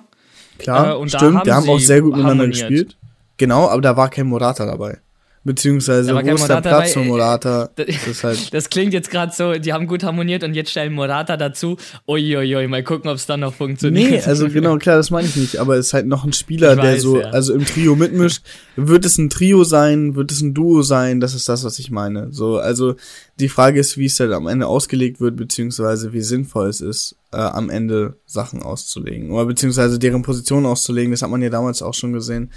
[0.64, 2.70] Klar, Äh, stimmt, haben die haben auch sehr gut miteinander harmoniert.
[2.70, 2.98] gespielt.
[3.38, 5.00] Genau, aber da war kein Morata dabei.
[5.44, 7.70] Beziehungsweise, war wo ist der Morata Platz dabei, von Morata?
[7.76, 10.94] Das ist halt, Das klingt jetzt gerade so, die haben gut harmoniert und jetzt stellen
[10.94, 11.78] Morata dazu.
[12.08, 14.12] Uiuiui, mal gucken, ob es dann noch funktioniert.
[14.12, 16.74] nee, also genau, klar, das meine ich nicht, aber es ist halt noch ein Spieler,
[16.74, 17.30] Ich der weiß, so, ja.
[17.30, 18.44] also im Trio mitmischt.
[18.76, 20.16] Wird es ein Trio sein?
[20.16, 21.20] Wird es ein Duo sein?
[21.20, 22.32] Das ist das, was ich meine.
[22.32, 22.96] So, also,
[23.40, 27.16] die Frage ist, wie es halt am Ende ausgelegt wird, beziehungsweise wie sinnvoll es ist,
[27.32, 29.32] äh, am Ende Sachen auszulegen.
[29.32, 31.12] Oder beziehungsweise deren Position auszulegen.
[31.12, 32.52] Das hat man ja damals auch schon gesehen,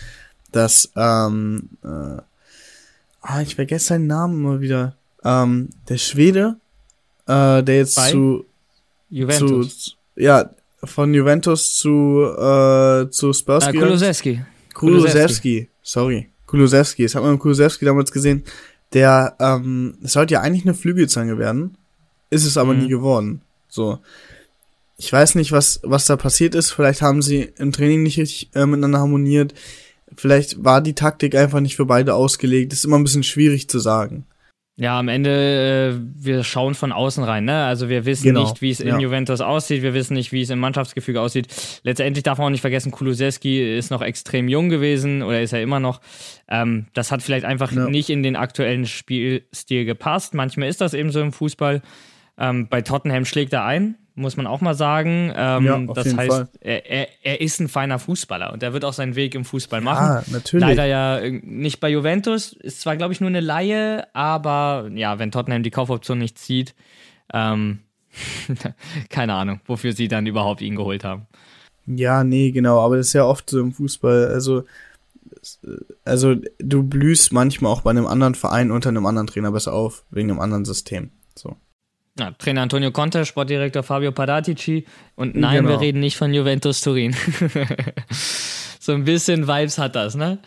[0.53, 2.21] dass, ähm, äh,
[3.25, 4.97] ah, ich vergesse seinen Namen immer wieder.
[5.25, 6.57] Ähm, der Schwede,
[7.27, 8.45] äh, der jetzt Bei zu,
[9.09, 9.85] Juventus.
[9.85, 10.51] zu, ja,
[10.85, 13.73] von Juventus zu, äh, zu Spurs äh.
[13.73, 14.43] Kulusewski.
[14.75, 16.29] Kulusewski, sorry.
[16.47, 18.45] Kulusewski, das hat man mit Kulusewski damals gesehen.
[18.93, 21.77] Der, ähm, es sollte ja eigentlich eine Flügelzange werden,
[22.31, 22.81] ist es aber Mhm.
[22.83, 23.41] nie geworden.
[23.69, 23.99] So.
[24.99, 26.71] Ich weiß nicht, was, was da passiert ist.
[26.71, 29.55] Vielleicht haben sie im Training nicht richtig äh, miteinander harmoniert.
[30.17, 32.73] Vielleicht war die Taktik einfach nicht für beide ausgelegt.
[32.73, 34.27] ist immer ein bisschen schwierig zu sagen.
[34.77, 37.65] Ja, am Ende, äh, wir schauen von außen rein, ne?
[37.65, 38.99] Also wir wissen Genau, nicht, wie es in ja.
[38.99, 41.47] Juventus aussieht, wir wissen nicht, wie es im Mannschaftsgefüge aussieht.
[41.85, 45.63] Letztendlich darf man auch nicht vergessen, Kulusewski ist noch extrem jung gewesen oder ist er
[45.63, 46.01] immer noch.
[46.49, 47.89] Ähm, das hat vielleicht einfach Ja.
[47.89, 50.35] nicht in den aktuellen Spielstil gepasst.
[50.35, 51.81] Manchmal ist das eben so im Fußball.
[52.37, 55.33] Ähm, bei Tottenham schlägt er ein, muss man auch mal sagen.
[55.35, 56.45] Ähm, Ja, das heißt.
[56.61, 59.81] Er, er, er ist ein feiner Fußballer und er wird auch seinen Weg im Fußball
[59.81, 60.07] machen.
[60.07, 60.67] Ah, natürlich.
[60.67, 62.53] Leider ja äh, nicht bei Juventus.
[62.53, 66.75] Ist zwar, glaube ich, nur eine Laie, aber ja, wenn Tottenham die Kaufoption nicht zieht,
[67.33, 67.81] ähm,
[69.11, 71.27] keine Ahnung, wofür sie dann überhaupt ihn geholt haben.
[71.87, 74.29] Ja, nee, genau, aber das ist ja oft so im Fußball.
[74.29, 74.65] Also,
[75.43, 75.61] es-
[76.05, 80.05] also du blühst manchmal auch bei einem anderen Verein unter einem anderen Trainer besser auf,
[80.11, 81.11] wegen einem anderen System.
[81.37, 81.57] So.
[82.19, 84.85] Ja, Trainer Antonio Conte, Sportdirektor Fabio Paratici
[85.17, 85.71] und nein, Genau.
[85.71, 87.15] wir reden nicht von Juventus Turin.
[88.79, 90.39] so ein bisschen Vibes hat das, ne?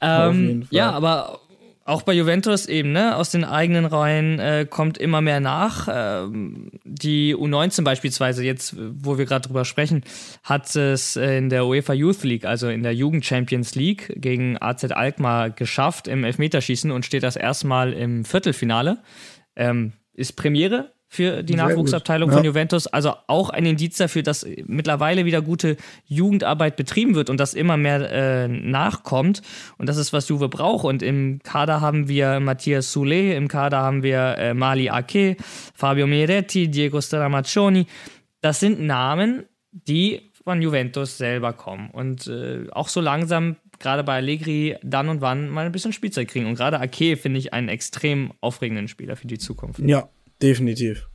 [0.00, 1.40] Ähm, ja, aber
[1.84, 3.14] auch bei Juventus eben, ne?
[3.14, 5.86] Aus den eigenen Reihen äh, kommt immer mehr nach.
[5.92, 10.02] Ähm, die U19 beispielsweise, jetzt, wo wir gerade drüber sprechen,
[10.42, 14.84] hat es in der UEFA Youth League, also in der Jugend Champions League, gegen AZ
[14.84, 18.98] Alkmaar geschafft im Elfmeterschießen und steht das erstmal im Viertelfinale.
[19.54, 22.50] Ähm, ist Premiere für die Sehr Nachwuchsabteilung gut, von ja.
[22.50, 22.86] Juventus.
[22.88, 25.76] Also auch ein Indiz dafür, dass mittlerweile wieder gute
[26.06, 29.42] Jugendarbeit betrieben wird und dass immer mehr äh, nachkommt.
[29.78, 30.84] Und das ist, was Juve braucht.
[30.84, 35.36] Und im Kader haben wir Matthias Soule, im Kader haben wir äh, Mali Ake,
[35.74, 37.86] Fabio Miretti, Diego Stramaccioni.
[38.40, 41.90] Das sind Namen, die von Juventus selber kommen.
[41.90, 46.28] Und äh, auch so langsam, gerade bei Allegri, dann und wann mal ein bisschen Spielzeit
[46.28, 46.46] kriegen.
[46.46, 49.80] Und gerade Ake finde ich einen extrem aufregenden Spieler für die Zukunft.
[49.80, 50.08] Ja,
[50.42, 51.08] definitiv.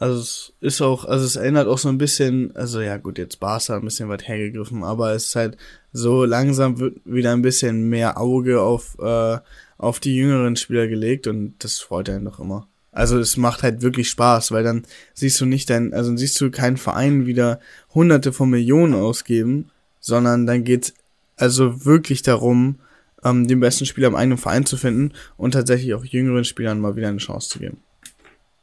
[0.00, 3.38] Also es ist auch, also es erinnert auch so ein bisschen, also ja gut, jetzt
[3.38, 5.58] Barca ein bisschen weit hergegriffen, aber es ist halt
[5.92, 9.38] so langsam wird wieder ein bisschen mehr Auge auf, äh,
[9.76, 12.66] auf die jüngeren Spieler gelegt und das freut einen doch immer.
[12.92, 16.50] Also es macht halt wirklich Spaß, weil dann siehst du nicht dein, also siehst du
[16.50, 17.60] keinen Verein wieder
[17.94, 19.70] hunderte von Millionen ausgeben,
[20.00, 20.94] sondern dann geht's
[21.40, 22.80] also wirklich darum,
[23.24, 26.96] ähm, den besten Spieler im eigenen Verein zu finden und tatsächlich auch jüngeren Spielern mal
[26.96, 27.78] wieder eine Chance zu geben.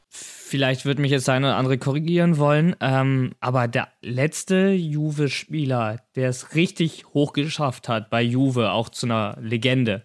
[0.10, 6.30] Vielleicht wird mich jetzt eine oder andere korrigieren wollen, ähm, aber der letzte Juve-Spieler, der
[6.30, 10.04] es richtig hoch geschafft hat bei Juve, auch zu einer Legende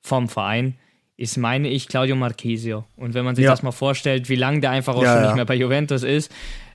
[0.00, 0.76] vom Verein,
[1.16, 2.86] ist, meine ich, Claudio Marchisio.
[2.96, 3.50] Und wenn man sich Ja.
[3.50, 5.26] das mal vorstellt, wie lange der einfach auch Ja, schon ja.
[5.28, 6.32] nicht mehr bei Juventus ist,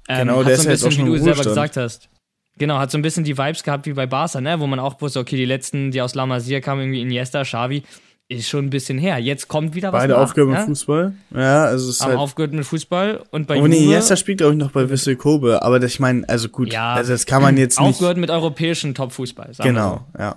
[0.08, 2.10] ähm, Genau, hat der so ein bisschen, wie du selber gesagt hast.
[2.60, 4.60] Genau, hat so ein bisschen die Vibes gehabt wie bei Barca, ne?
[4.60, 7.84] wo man auch wusste, okay, die letzten, die aus La Masia kamen, irgendwie Iniesta, Xavi,
[8.28, 9.18] ist schon ein bisschen her.
[9.18, 10.60] Jetzt kommt wieder was Beide nach, aufgehört ja?
[10.60, 11.14] mit Fußball.
[11.34, 14.60] Ja, also es Haben halt aufgehört mit Fußball und bei nee, Jester spielt glaube ich
[14.60, 17.58] noch bei Wissel Kobe, aber das, ich meine, also gut, ja, also das kann man
[17.58, 19.54] jetzt nicht aufgehört mit europäischen Top-Fußball.
[19.64, 20.36] Genau, ja.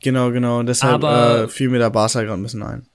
[0.00, 2.87] Genau, genau, deshalb aber, äh, fiel mir der Barca gerade ein bisschen ein.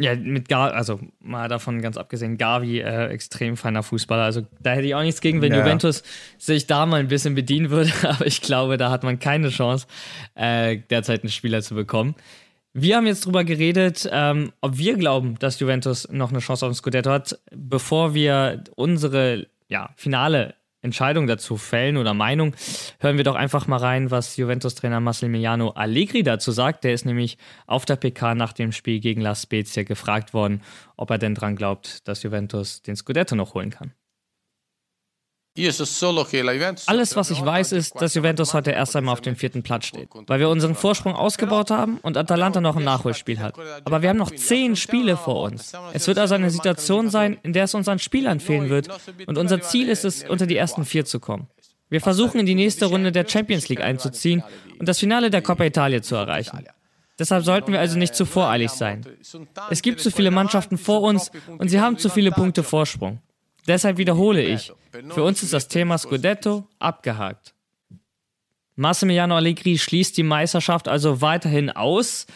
[0.00, 0.16] Ja.
[0.16, 4.24] Mit Gar, also mal davon ganz abgesehen, Gavi, äh, extrem feiner Fußballer.
[4.24, 5.60] Also da hätte ich auch nichts gegen, wenn ja.
[5.60, 6.02] Juventus
[6.36, 9.86] sich da mal ein bisschen bedienen würde, aber ich glaube, da hat man keine Chance,
[10.34, 12.16] äh, derzeit einen Spieler zu bekommen.
[12.72, 16.72] Wir haben jetzt drüber geredet, ähm, ob wir glauben, dass Juventus noch eine Chance auf
[16.72, 17.38] den Scudetto hat.
[17.54, 22.54] Bevor wir unsere ja, finale Entscheidung dazu fällen oder Meinung,
[23.00, 26.84] hören wir doch einfach mal rein, was Juventus-Trainer Massimiliano Allegri dazu sagt.
[26.84, 30.62] Der ist nämlich auf der PK nach dem Spiel gegen La Spezia gefragt worden,
[30.96, 33.92] ob er denn dran glaubt, dass Juventus den Scudetto noch holen kann.
[36.86, 40.08] Alles, was ich weiß, ist, dass Juventus heute erst einmal auf dem vierten Platz steht,
[40.26, 43.54] weil wir unseren Vorsprung ausgebaut haben und Atalanta noch ein Nachholspiel hat.
[43.84, 45.72] Aber wir haben noch zehn Spiele vor uns.
[45.92, 48.88] Es wird also eine Situation sein, in der es uns an Spielern fehlen wird
[49.26, 51.46] und unser Ziel ist es, unter die ersten vier zu kommen.
[51.88, 54.42] Wir versuchen in die nächste Runde der Champions League einzuziehen
[54.80, 56.64] und das Finale der Coppa Italia zu erreichen.
[57.16, 59.06] Deshalb sollten wir also nicht zu voreilig sein.
[59.70, 63.20] Es gibt zu viele Mannschaften vor uns und sie haben zu viele Punkte Vorsprung.
[63.66, 64.72] Deshalb wiederhole ich,
[65.10, 67.54] für uns ist das Thema Scudetto abgehakt.
[68.76, 72.26] Massimiliano Allegri schließt die Meisterschaft also weiterhin aus.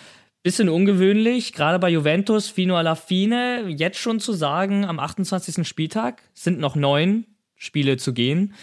[0.43, 5.67] Bisschen ungewöhnlich, gerade bei Juventus, fino alla fine, jetzt schon zu sagen, am 28.
[5.67, 8.55] Spieltag sind noch neun Spiele zu gehen,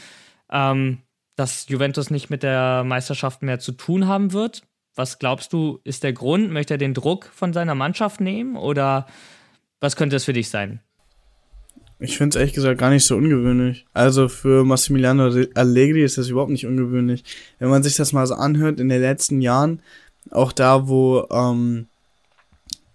[0.49, 0.99] ähm,
[1.36, 4.63] dass Juventus nicht mit der Meisterschaft mehr zu tun haben wird.
[4.95, 6.49] Was glaubst du, ist der Grund?
[6.49, 9.06] Möchte er den Druck von seiner Mannschaft nehmen oder
[9.82, 10.80] was könnte es für dich sein?
[11.99, 13.86] Ich finde es ehrlich gesagt gar nicht so ungewöhnlich.
[13.93, 17.23] Also für Massimiliano Allegri ist das überhaupt nicht ungewöhnlich.
[17.60, 19.81] Wenn man sich das mal so anhört in den letzten Jahren,
[20.31, 21.88] auch da, wo ähm,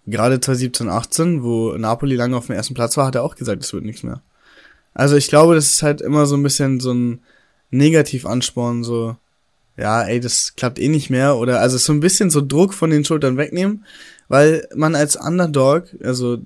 [0.05, 3.63] gerade 2017, 18, wo Napoli lange auf dem ersten Platz war, hat er auch gesagt,
[3.63, 4.21] es wird nichts mehr.
[4.93, 7.21] Also ich glaube, das ist halt immer so ein bisschen so ein
[7.71, 9.15] Negativansporn, so,
[9.77, 11.37] ja, ey, das klappt eh nicht mehr.
[11.37, 13.85] Oder also so ein bisschen so Druck von den Schultern wegnehmen,
[14.27, 16.39] weil man als Underdog, also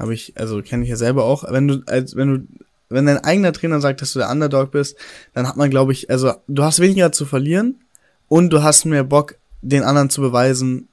[0.00, 1.44] habe ich, also kenne ich ja selber auch.
[1.50, 4.96] Wenn du, als wenn du, wenn dein eigener Trainer sagt, dass du der Underdog bist,
[5.34, 7.80] dann hat man, glaube ich, also du hast weniger zu verlieren
[8.28, 10.88] und du hast mehr Bock, den anderen zu beweisen,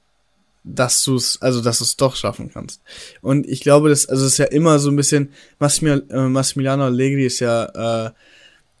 [0.62, 2.82] dass du es, also dass du es doch schaffen kannst.
[3.22, 7.24] Und ich glaube, das, also es ist ja immer so ein bisschen, äh, Massimiliano Allegri
[7.24, 8.10] ist ja äh,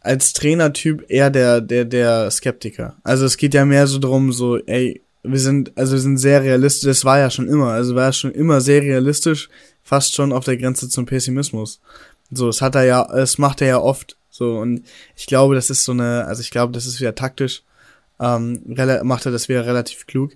[0.00, 2.96] als Trainertyp eher der, der, der Skeptiker.
[3.02, 6.42] Also es geht ja mehr so drum, so, ey, wir sind, also wir sind sehr
[6.42, 9.48] realistisch, das war ja schon immer, also war ja schon immer sehr realistisch,
[9.82, 11.80] fast schon auf der Grenze zum Pessimismus.
[12.30, 14.16] So, das hat er ja, es macht er ja oft.
[14.30, 14.84] So, und
[15.16, 17.62] ich glaube, das ist so eine, also ich glaube, das ist wieder taktisch,
[18.20, 18.62] ähm,
[19.02, 20.32] macht er das wieder relativ klug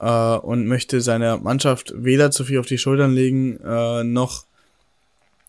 [0.00, 4.46] äh, und möchte seiner Mannschaft weder zu viel auf die Schultern legen, äh, noch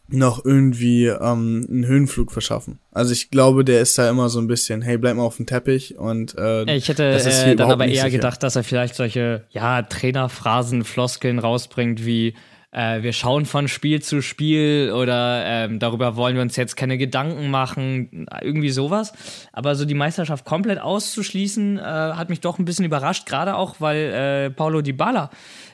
[0.09, 2.79] noch irgendwie ähm, einen Höhenflug verschaffen.
[2.91, 5.45] Also ich glaube, der ist da immer so ein bisschen, hey, bleib mal auf dem
[5.45, 8.09] Teppich und äh, ich hätte äh, dann aber eher sicher.
[8.09, 12.33] gedacht, dass er vielleicht solche ja Trainerphrasen, Floskeln rausbringt wie
[12.71, 16.97] äh, wir schauen von Spiel zu Spiel oder ähm, darüber wollen wir uns jetzt keine
[16.97, 19.13] Gedanken machen, irgendwie sowas.
[19.53, 23.77] Aber so die Meisterschaft komplett auszuschließen, äh, hat mich doch ein bisschen überrascht, gerade auch,
[23.79, 25.29] weil äh, Paulo Dybala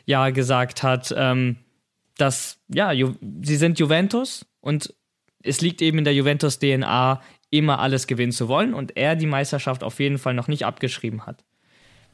[0.06, 1.58] ja gesagt hat, ähm,
[2.18, 4.94] dass, ja, Ju sie sind Juventus und
[5.44, 9.84] es liegt eben in der Juventus-DNA, immer alles gewinnen zu wollen und er die Meisterschaft
[9.84, 11.44] auf jeden Fall noch nicht abgeschrieben hat.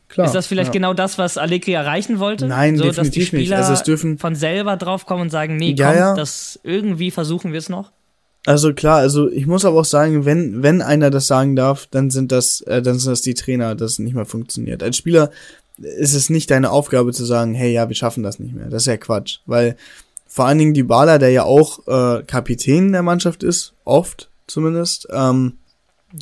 [0.09, 0.73] Klar, ist das vielleicht ja.
[0.73, 2.47] genau das, was Allegri erreichen wollte?
[2.47, 3.53] Nein, so, definitiv dass die Spieler nicht.
[3.53, 6.15] Also es dürfen von selber draufkommen und sagen, nee, ja, komm, ja.
[6.15, 7.91] das irgendwie versuchen wir es noch.
[8.45, 12.09] Also klar, also ich muss aber auch sagen, wenn wenn einer das sagen darf, dann
[12.09, 14.81] sind das äh, dann sind das die Trainer, dass es nicht mehr funktioniert.
[14.81, 15.29] Als Spieler
[15.81, 18.69] ist es nicht deine Aufgabe zu sagen, hey, ja, wir schaffen das nicht mehr.
[18.69, 19.75] Das ist ja Quatsch, weil
[20.27, 25.07] vor allen Dingen die Bala, der ja auch äh, Kapitän der Mannschaft ist, oft zumindest,
[25.11, 25.53] ähm,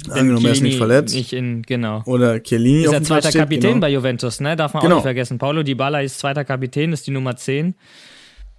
[0.10, 1.16] Angenommen, er ist nicht verletzt.
[1.16, 2.04] Nicht in, genau.
[2.06, 2.84] Oder Chiellini.
[2.84, 3.82] Ist ja zweiter steht, Kapitän genau.
[3.82, 4.58] bei Juventus, ne?
[4.58, 4.96] Darf man genau.
[4.96, 5.38] auch nicht vergessen.
[5.38, 7.74] Paulo Dybala ist zweiter Kapitän, ist die Nummer 10.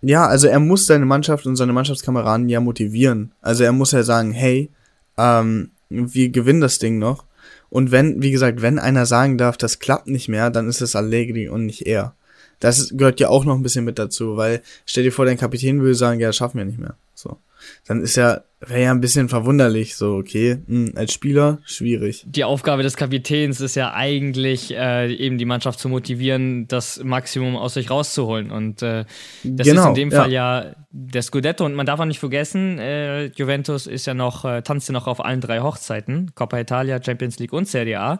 [0.00, 3.34] Ja, also er muss seine Mannschaft und seine Mannschaftskameraden ja motivieren.
[3.42, 4.70] Also er muss ja sagen, hey,
[5.18, 7.24] ähm, wir gewinnen das Ding noch.
[7.70, 10.96] Und wenn, wie gesagt, wenn einer sagen darf, das klappt nicht mehr, dann ist es
[10.96, 12.14] Allegri und nicht er.
[12.60, 15.80] Das gehört ja auch noch ein bisschen mit dazu, weil stell dir vor, dein Kapitän
[15.80, 16.96] würde sagen, ja, das schaffen wir nicht mehr.
[17.14, 17.38] So
[17.86, 22.24] dann ist ja, wäre ja ein bisschen verwunderlich, so, okay, mh, hm, als Spieler schwierig.
[22.26, 27.56] Die Aufgabe des Kapitäns ist ja eigentlich, äh, eben die Mannschaft zu motivieren, das Maximum
[27.56, 28.50] aus sich rauszuholen.
[28.50, 29.04] Und äh,
[29.44, 30.62] das genau, ist in dem Fall ja.
[30.62, 31.64] ja der Scudetto.
[31.64, 35.06] Und man darf auch nicht vergessen, äh, Juventus ist ja noch, äh, tanzt ja noch
[35.06, 38.18] auf allen drei Hochzeiten: Coppa Italia, Champions League und Serie A.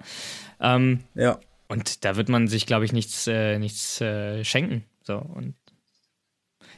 [0.61, 1.39] Ähm, ja.
[1.69, 4.85] Und da wird man sich, glaube ich, nichts, äh, nichts äh, schenken.
[5.03, 5.55] So, und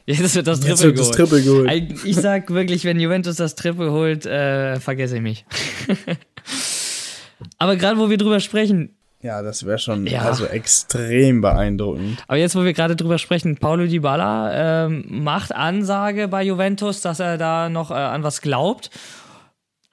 [0.05, 2.05] Jetzt wird das Triple, wird das Triple geholt.
[2.05, 5.45] Ich sag wirklich, wenn Juventus das Triple holt, äh, vergesse ich mich.
[7.57, 8.95] Aber gerade wo wir drüber sprechen.
[9.21, 10.21] Ja, das wäre schon ja.
[10.21, 12.23] also extrem beeindruckend.
[12.27, 17.19] Aber jetzt, wo wir gerade drüber sprechen, Paulo Dybala ähm, macht Ansage bei Juventus, dass
[17.19, 18.89] er da noch äh, an was glaubt.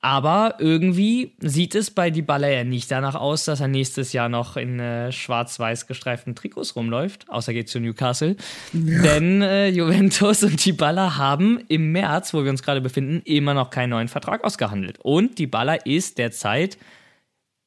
[0.01, 4.57] Aber irgendwie sieht es bei Dybala ja nicht danach aus, dass er nächstes Jahr noch
[4.57, 8.36] in äh, schwarz-weiß gestreiften Trikots rumläuft, außer geht zu Newcastle.
[8.72, 9.03] Ja.
[9.03, 13.70] Denn äh, Juventus und Dybala haben im März, wo wir uns gerade befinden, immer noch
[13.70, 15.01] keinen neuen Vertrag ausgehandelt.
[15.03, 16.78] Und Dybala ist derzeit,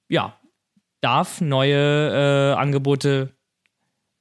[0.08, 0.40] ja,
[1.02, 3.36] darf neue äh, Angebote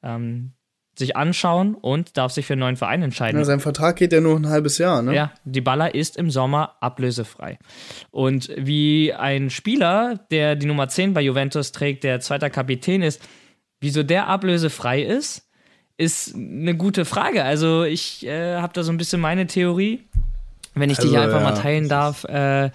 [0.02, 0.52] ähm,
[1.00, 3.38] sich anschauen und darf sich für einen neuen Verein entscheiden.
[3.38, 5.14] Ja, sein Vertrag geht ja nur ein halbes Jahr, ne?
[5.14, 7.58] Ja, die Baller ist im Sommer ablösefrei.
[8.12, 13.20] Und wie ein Spieler, der die Nummer 10 bei Juventus trägt, der zweiter Kapitän ist,
[13.80, 15.48] wieso der ablösefrei ist,
[15.96, 17.44] ist eine gute Frage.
[17.44, 20.04] Also ich äh, habe da so ein bisschen meine Theorie,
[20.74, 21.50] wenn ich also, die hier einfach ja.
[21.50, 22.24] mal teilen darf.
[22.24, 22.70] Äh,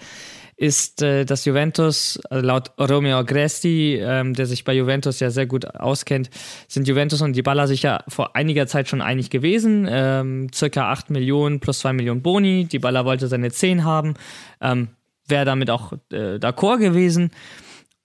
[0.56, 5.46] ist, äh, dass Juventus, also laut Romeo Agresti, ähm, der sich bei Juventus ja sehr
[5.46, 6.30] gut auskennt,
[6.66, 9.86] sind Juventus und Dybala sich ja vor einiger Zeit schon einig gewesen.
[9.88, 12.64] Ähm, circa 8 Millionen plus 2 Millionen Boni.
[12.64, 14.14] Dybala wollte seine 10 haben.
[14.60, 14.88] Ähm,
[15.28, 17.30] Wäre damit auch äh, d'accord gewesen.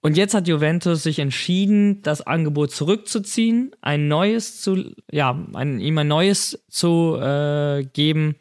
[0.02, 5.98] Und jetzt hat Juventus sich entschieden, das Angebot zurückzuziehen, ein neues zu, ja, ein, ihm
[6.00, 8.36] ein neues zu äh, geben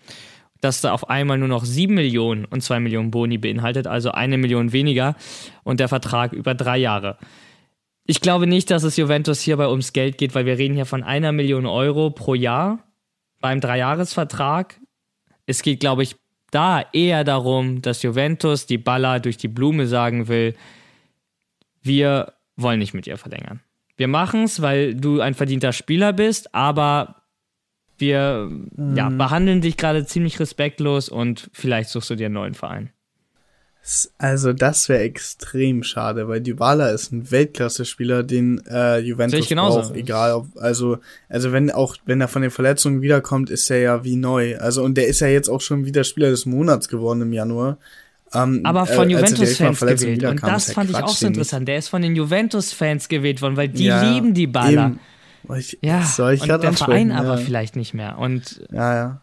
[0.61, 4.39] dass da auf einmal nur noch 7 Millionen und 2 Millionen Boni beinhaltet, also eine
[4.39, 5.17] Million weniger
[5.65, 7.19] und der Vertrag über drei Jahre.
[8.05, 11.03] Ich glaube nicht, dass es Juventus hierbei ums Geld geht, weil wir reden hier von
[11.03, 12.81] einer Million Euro pro Jahr
[13.41, 14.81] beim Dreijahresvertrag.
[15.47, 16.17] Es geht, glaube ich,
[16.51, 20.55] da eher darum, dass Juventus die Baller durch die Blume sagen will,
[21.83, 23.61] wir wollen nicht mit ihr verlängern.
[23.97, 27.20] Wir machen es, weil du ein verdienter Spieler bist, aber
[28.01, 28.97] wir mhm.
[28.97, 32.91] ja, behandeln dich gerade ziemlich respektlos und vielleicht suchst du dir einen neuen Verein.
[34.19, 40.35] Also das wäre extrem schade, weil Dybala ist ein Weltklasse-Spieler, den äh, Juventus braucht, egal
[40.35, 40.99] ob, also,
[41.31, 44.59] also wenn auch, wenn er von den Verletzungen wiederkommt, ist er ja wie neu.
[44.59, 47.79] Also und der ist ja jetzt auch schon wieder Spieler des Monats geworden im Januar.
[48.35, 50.25] Ähm, Aber von äh, Juventus-Fans gewählt.
[50.25, 51.67] Und das fand ich auch so interessant.
[51.67, 54.93] Der ist von den Juventus-Fans gewählt worden, weil die ja, lieben die Baller.
[55.57, 58.19] Ich, ja, soll ich und der Verein aber vielleicht nicht mehr.
[58.19, 59.21] Und ja, ja.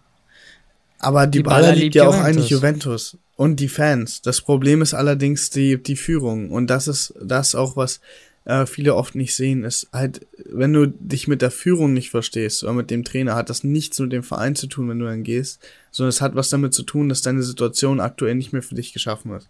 [0.99, 2.25] Aber die, die Baller, Baller liebt ja auch Juventus.
[2.25, 4.21] eigentlich Juventus und die Fans.
[4.21, 6.49] Das Problem ist allerdings die, die Führung.
[6.49, 8.01] Und das ist das auch, was
[8.45, 12.63] äh, viele oft nicht sehen, ist halt, wenn du dich mit der Führung nicht verstehst
[12.63, 15.23] oder mit dem Trainer, hat das nichts mit dem Verein zu tun, wenn du dann
[15.23, 15.59] gehst,
[15.91, 18.93] sondern es hat was damit zu tun, dass deine Situation aktuell nicht mehr für dich
[18.93, 19.49] geschaffen ist.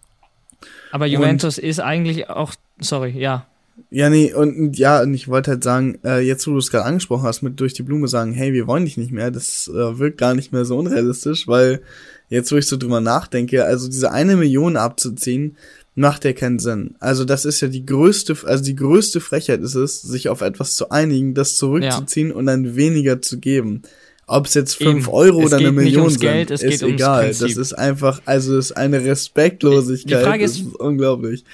[0.92, 3.46] Aber Juventus und, ist eigentlich auch, sorry, ja,
[3.90, 6.86] ja, nee, und ja, und ich wollte halt sagen, äh, jetzt wo du es gerade
[6.86, 10.00] angesprochen hast, mit durch die Blume sagen, hey, wir wollen dich nicht mehr, das äh,
[10.00, 11.82] wirkt gar nicht mehr so unrealistisch, weil
[12.30, 15.56] jetzt, wo ich so drüber nachdenke, also diese eine Million abzuziehen,
[15.96, 16.96] macht ja keinen Sinn.
[17.00, 20.76] Also das ist ja die größte, also die größte Frechheit ist es, sich auf etwas
[20.76, 22.36] zu einigen, das zurückzuziehen ja.
[22.36, 23.82] und dann weniger zu geben.
[24.30, 27.28] Ob es jetzt fünf Euro oder eine Million sind, Geld, ist egal.
[27.28, 30.20] Das ist einfach, also es ist eine Respektlosigkeit.
[30.20, 31.46] Die Frage ist, das ist unglaublich.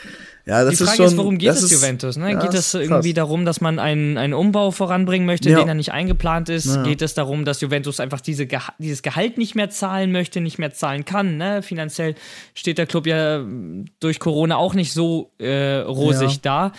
[0.46, 2.18] Ja, das die Frage ist, schon, ist, worum geht es Juventus?
[2.18, 2.32] Ne?
[2.34, 5.60] Ja, geht es irgendwie darum, dass man einen, einen Umbau voranbringen möchte, ja.
[5.60, 6.66] den er nicht eingeplant ist?
[6.66, 6.84] Ja.
[6.84, 10.60] Geht es darum, dass Juventus einfach diese Geha dieses Gehalt nicht mehr zahlen möchte, nicht
[10.60, 11.38] mehr zahlen kann?
[11.38, 11.62] Ne?
[11.62, 12.16] Finanziell
[12.56, 13.41] steht der Club ja
[14.02, 16.74] durch Corona auch nicht so äh, rosig da.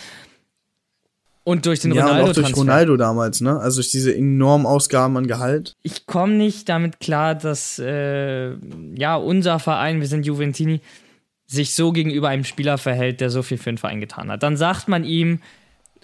[1.43, 2.25] Und durch den ja, Ronaldo.
[2.25, 3.59] Und auch durch Ronaldo damals, ne?
[3.61, 5.75] Also durch diese enormen Ausgaben an Gehalt.
[5.83, 8.55] Ich komme nicht damit klar, dass äh,
[8.95, 10.81] ja unser Verein, wir sind Juventini,
[11.55, 14.43] sich so gegenüber einem Spieler verhält, der so viel für den Verein getan hat.
[14.43, 15.41] Dann sagt man ihm,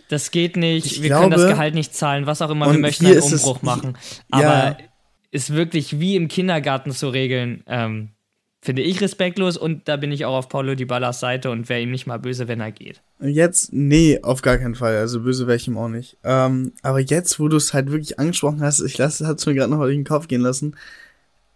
[0.08, 2.78] das geht nicht, ich wir glaube, können das Gehalt nicht zahlen, was auch immer, wir
[2.78, 3.96] möchten einen Umbruch es, machen.
[4.30, 4.76] Aber ja.
[5.30, 8.10] ist wirklich wie im Kindergarten zu regeln, ähm,
[8.62, 11.80] finde ich respektlos und da bin ich auch auf Paulo Di Ballas Seite und wäre
[11.80, 13.02] ihm nicht mal böse, wenn er geht.
[13.20, 14.96] Jetzt, nee, auf gar keinen Fall.
[14.96, 16.18] Also böse wäre ich ihm auch nicht.
[16.24, 19.70] Ähm, aber jetzt, wo du es halt wirklich angesprochen hast, ich lasse, es mir gerade
[19.70, 20.76] noch durch den Kopf gehen lassen.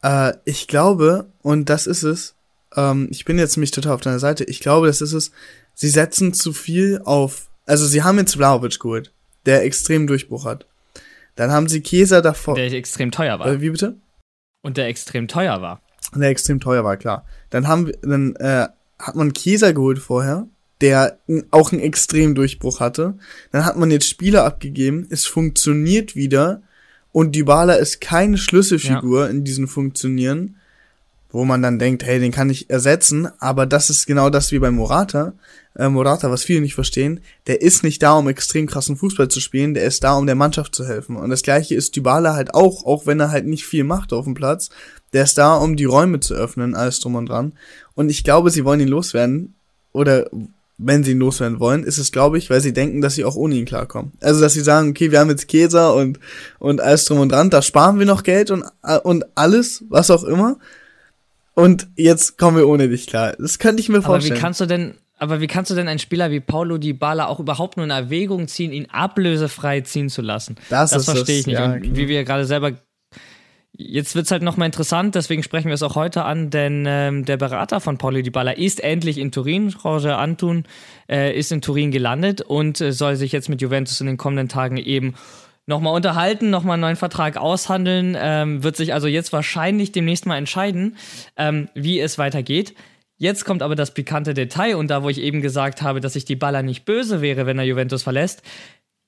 [0.03, 2.37] Äh, ich glaube, und das ist es,
[2.77, 4.45] ähm, ich bin jetzt nämlich total auf deiner Seite.
[4.45, 5.31] Ich glaube, das ist es.
[5.75, 7.49] Sie setzen zu viel auf.
[7.67, 9.13] Also sie haben jetzt Vlaovic geholt,
[9.47, 10.67] der extrem Durchbruch hat.
[11.37, 12.55] Dann haben sie Käser davor.
[12.55, 13.47] Der extrem teuer war.
[13.47, 13.97] Äh, wie bitte?
[14.63, 15.83] Und der extrem teuer war.
[16.15, 17.27] Der extrem teuer war, klar.
[17.51, 18.69] Dann haben wir, dann äh,
[18.99, 20.47] hat man Käser geholt vorher,
[20.81, 21.19] der
[21.51, 23.19] auch einen extrem Durchbruch hatte.
[23.51, 26.63] Dann hat man jetzt Spieler abgegeben, es funktioniert wieder
[27.11, 29.31] und Dybala ist keine Schlüsselfigur ja.
[29.31, 30.57] in diesem Funktionieren
[31.35, 34.61] wo man dann denkt, hey, den kann ich ersetzen, aber das ist genau das wie
[34.61, 35.33] bei Morata.
[35.75, 37.19] Äh, Morata, was viele nicht verstehen,
[37.49, 40.37] der ist nicht da, um extrem krassen Fußball zu spielen, der ist da, um der
[40.37, 41.17] Mannschaft zu helfen.
[41.17, 44.27] Und das gleiche ist Dybala halt auch, auch wenn er halt nicht viel macht auf
[44.27, 44.71] dem Platz,
[45.13, 47.55] der ist da, um die Räume zu öffnen, alles drum und dran.
[47.95, 49.57] Und ich glaube, sie wollen ihn loswerden,
[49.93, 50.31] oder
[50.79, 53.35] wenn sie ihn loswerden wollen, ist es, glaube ich, weil sie denken, dass sie auch
[53.35, 54.13] ohne ihn klarkommen.
[54.21, 56.21] Also, dass sie sagen, okay, wir haben jetzt Käser und,
[56.61, 58.65] und alles drum und dran, da sparen wir noch Geld und,
[59.03, 60.59] und alles, was auch immer
[61.55, 63.35] und jetzt kommen wir ohne dich klar.
[63.39, 64.33] Das könnte ich mir vorstellen.
[64.33, 67.27] Aber wie kannst du denn, aber wie kannst du denn einen Spieler wie Paulo Dybala
[67.27, 70.57] auch überhaupt nur in Erwägung ziehen, ihn ablösefrei ziehen zu lassen?
[70.69, 71.59] Das, das verstehe ich nicht.
[71.59, 72.73] Ja, und wie wir gerade selber
[73.77, 77.25] Jetzt wird es halt nochmal interessant, deswegen sprechen wir es auch heute an, denn ähm,
[77.25, 79.75] der Berater von Paulo Dybala ist endlich in Turin.
[79.83, 80.63] Roger Antun
[81.11, 84.49] äh, ist in Turin gelandet und äh, soll sich jetzt mit Juventus in den kommenden
[84.49, 85.15] Tagen eben
[85.67, 90.37] nochmal unterhalten, nochmal einen neuen Vertrag aushandeln, ähm, wird sich also jetzt wahrscheinlich demnächst mal
[90.37, 90.97] entscheiden,
[91.37, 92.75] ähm, wie es weitergeht.
[93.17, 96.25] Jetzt kommt aber das pikante Detail und da, wo ich eben gesagt habe, dass ich
[96.25, 98.43] die Baller nicht böse wäre, wenn er Juventus verlässt,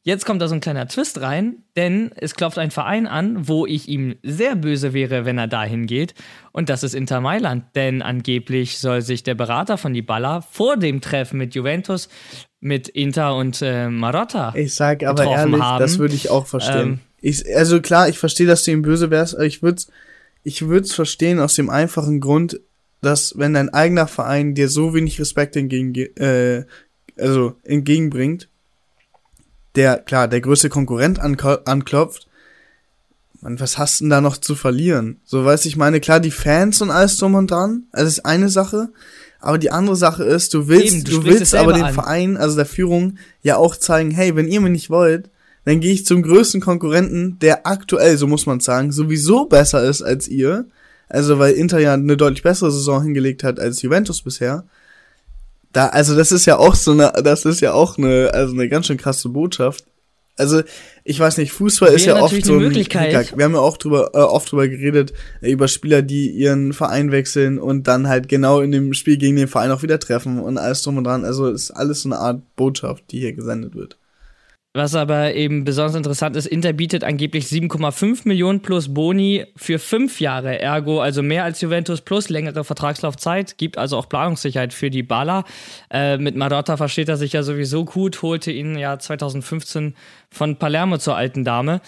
[0.06, 3.66] Jetzt kommt da so ein kleiner Twist rein, denn es klopft ein Verein an, wo
[3.66, 6.14] ich ihm sehr böse wäre, wenn er dahin geht.
[6.52, 11.00] Und das ist Inter Mailand, denn angeblich soll sich der Berater von Dybala vor dem
[11.00, 12.08] Treffen mit Juventus
[12.60, 14.52] mit Inter und äh, Marotta.
[14.56, 15.80] Ich sag aber ehrlich, haben.
[15.80, 16.88] das würde ich auch verstehen.
[16.88, 19.88] Ähm, ich, also klar, ich verstehe, dass du ihm böse wärst, aber ich würde es
[20.46, 22.60] ich würd's verstehen aus dem einfachen Grund,
[23.02, 26.64] dass wenn dein eigener Verein dir so wenig Respekt entgegen, äh,
[27.18, 28.48] also entgegenbringt,
[29.74, 32.28] der, klar, der größte Konkurrent anklopft,
[33.40, 35.20] man, was hast denn da noch zu verlieren?
[35.24, 38.48] So, weiß ich meine, klar, die Fans und alles drum und dran, das ist eine
[38.48, 38.90] Sache,
[39.40, 41.94] aber die andere Sache ist, du willst, Eben, du, du willst aber den an.
[41.94, 45.30] Verein, also der Führung, ja auch zeigen, hey, wenn ihr mir nicht wollt,
[45.64, 50.02] dann gehe ich zum größten Konkurrenten, der aktuell, so muss man sagen, sowieso besser ist
[50.02, 50.66] als ihr.
[51.08, 54.64] Also weil Inter ja eine deutlich bessere Saison hingelegt hat als Juventus bisher.
[55.72, 58.68] Da, also das ist ja auch so eine, das ist ja auch eine, also eine
[58.68, 59.84] ganz schön krasse Botschaft.
[60.36, 60.62] Also,
[61.08, 63.36] ich weiß nicht, Fußball ist ja oft so ein Möglichkeit.
[63.36, 67.12] Wir haben ja auch drüber, äh, oft drüber geredet, äh, über Spieler, die ihren Verein
[67.12, 70.58] wechseln und dann halt genau in dem Spiel gegen den Verein auch wieder treffen und
[70.58, 71.24] alles drum und dran.
[71.24, 73.98] Also, ist alles so eine Art Botschaft, die hier gesendet wird.
[74.76, 80.20] Was aber eben besonders interessant ist, Inter bietet angeblich 7,5 Millionen plus Boni für fünf
[80.20, 85.02] Jahre, ergo also mehr als Juventus plus längere Vertragslaufzeit, gibt also auch Planungssicherheit für die
[85.02, 85.44] Bala.
[85.90, 89.94] Äh, mit Marotta versteht er sich ja sowieso gut, holte ihn ja 2015
[90.30, 91.80] von Palermo zur alten Dame.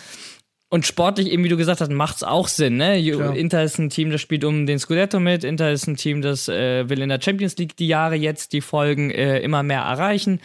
[0.70, 2.78] Und sportlich, eben wie du gesagt hast, macht es auch Sinn.
[2.78, 3.00] Ne?
[3.36, 5.44] Inter ist ein Team, das spielt um den Scudetto mit.
[5.44, 8.62] Inter ist ein Team, das äh, will in der Champions League die Jahre jetzt die
[8.62, 10.40] Folgen äh, immer mehr erreichen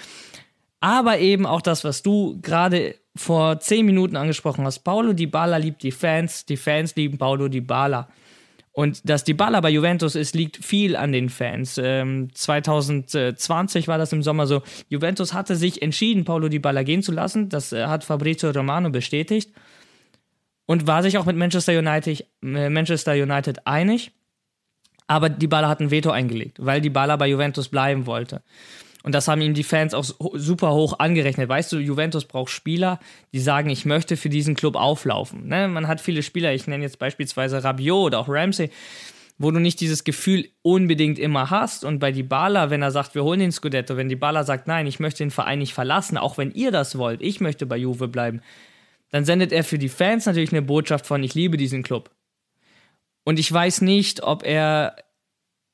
[0.84, 4.80] aber eben auch das, was du gerade vor zehn Minuten angesprochen hast.
[4.80, 8.10] Paulo Dybala liebt die Fans, die Fans lieben Paulo Dybala.
[8.74, 11.80] Und dass Dybala bei Juventus ist, liegt viel an den Fans.
[11.82, 14.62] Ähm, 2020 war das im Sommer so.
[14.90, 17.48] Juventus hatte sich entschieden, Paulo Dybala gehen zu lassen.
[17.48, 19.54] Das äh, hat Fabrizio Romano bestätigt.
[20.66, 24.12] Und war sich auch mit Manchester United, äh, Manchester United einig.
[25.08, 28.42] Aber Dybala hat ein Veto eingelegt, weil Dybala bei Juventus bleiben wollte.
[29.04, 31.50] Und das haben ihm die Fans auch super hoch angerechnet.
[31.50, 33.00] Weißt du, Juventus braucht Spieler,
[33.34, 35.48] die sagen, ich möchte für diesen Club auflaufen.
[35.48, 35.68] Ne?
[35.68, 38.70] Man hat viele Spieler, ich nenne jetzt beispielsweise Rabiot oder auch Ramsey,
[39.38, 41.84] wo du nicht dieses Gefühl unbedingt immer hast.
[41.84, 45.02] Und bei Dybala, wenn er sagt, wir holen den Scudetto, wenn Dybala sagt, nein, ich
[45.02, 48.42] möchte den Verein nicht verlassen, auch wenn ihr das wollt, ich möchte bei Juve bleiben,
[49.12, 52.10] dann sendet er für die Fans natürlich eine Botschaft von, ich liebe diesen Club.
[53.26, 54.96] Und ich weiß nicht, ob er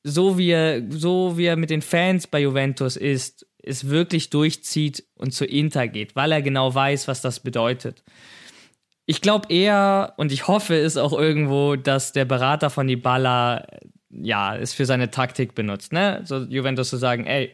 [0.02, 5.04] so wie er, so wie er mit den Fans bei Juventus ist, es wirklich durchzieht
[5.14, 8.02] und zu Inter geht, weil er genau weiß, was das bedeutet.
[9.06, 13.66] Ich glaube eher und ich hoffe es auch irgendwo, dass der Berater von Dybala
[14.10, 16.22] ja, es für seine Taktik benutzt, ne?
[16.24, 17.52] So Juventus zu sagen, ey,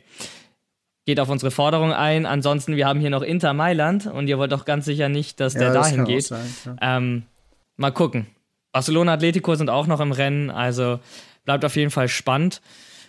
[1.05, 4.53] geht auf unsere Forderung ein, ansonsten wir haben hier noch Inter Mailand und ihr wollt
[4.53, 6.24] doch ganz sicher nicht, dass der das dahin geht.
[6.24, 6.97] Sein, ja.
[6.97, 7.24] ähm,
[7.76, 8.26] mal gucken.
[8.72, 10.99] Barcelona Atletico sind auch noch im Rennen, also
[11.47, 12.61] bleibt auf jeden Fall spannend.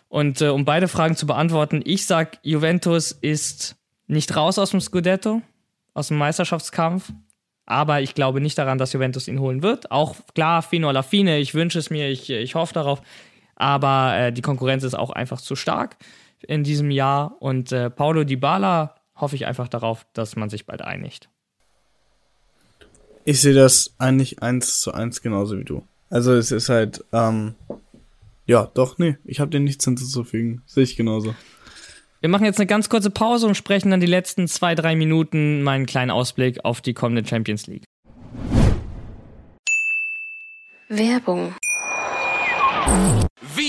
[0.08, 3.76] Und äh, um beide Fragen zu beantworten, ich sag, Juventus ist
[4.08, 5.42] nicht raus aus dem Scudetto,
[5.94, 7.12] aus dem Meisterschaftskampf.
[7.66, 9.92] Aber ich glaube nicht daran, dass Juventus ihn holen wird.
[9.92, 13.02] Auch klar, Fino alla fine, ich wünsche es mir, ich, ich hoffe darauf.
[13.58, 15.98] Aber äh, die Konkurrenz ist auch einfach zu stark
[16.48, 17.36] in diesem Jahr.
[17.42, 21.28] Und äh, Paulo Dybala hoffe ich einfach darauf, dass man sich bald einigt.
[23.26, 25.84] Ich sehe das eigentlich eins zu eins genauso wie du.
[26.10, 27.56] Also es ist halt, ähm,
[28.48, 30.64] ja, doch, nee, ich habe dir nichts hinzuzufügen.
[30.66, 31.36] Sehe ich genauso.
[32.22, 35.62] Wir machen jetzt eine ganz kurze Pause und sprechen dann die letzten zwei, drei Minuten
[35.62, 37.84] meinen kleinen Ausblick auf die kommende Champions League.
[40.90, 41.54] Werbung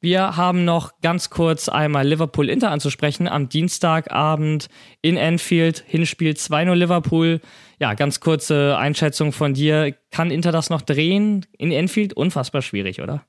[0.00, 3.26] Wir haben noch ganz kurz einmal Liverpool-Inter anzusprechen.
[3.26, 4.68] Am Dienstagabend
[5.02, 7.40] in Anfield, Hinspiel 2-0 Liverpool.
[7.80, 9.96] Ja, ganz kurze Einschätzung von dir.
[10.12, 12.12] Kann Inter das noch drehen in Anfield?
[12.12, 13.24] Unfassbar schwierig, oder?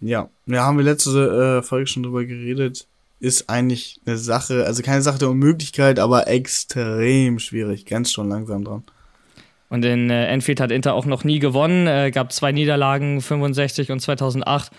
[0.00, 2.86] Ja, ja, haben wir letzte äh, Folge schon drüber geredet.
[3.20, 7.84] Ist eigentlich eine Sache, also keine Sache der Unmöglichkeit, aber extrem schwierig.
[7.84, 8.84] Ganz schon langsam dran.
[9.68, 11.86] Und in äh, Enfield hat Inter auch noch nie gewonnen.
[11.86, 14.70] Äh, gab zwei Niederlagen, 65 und 2008.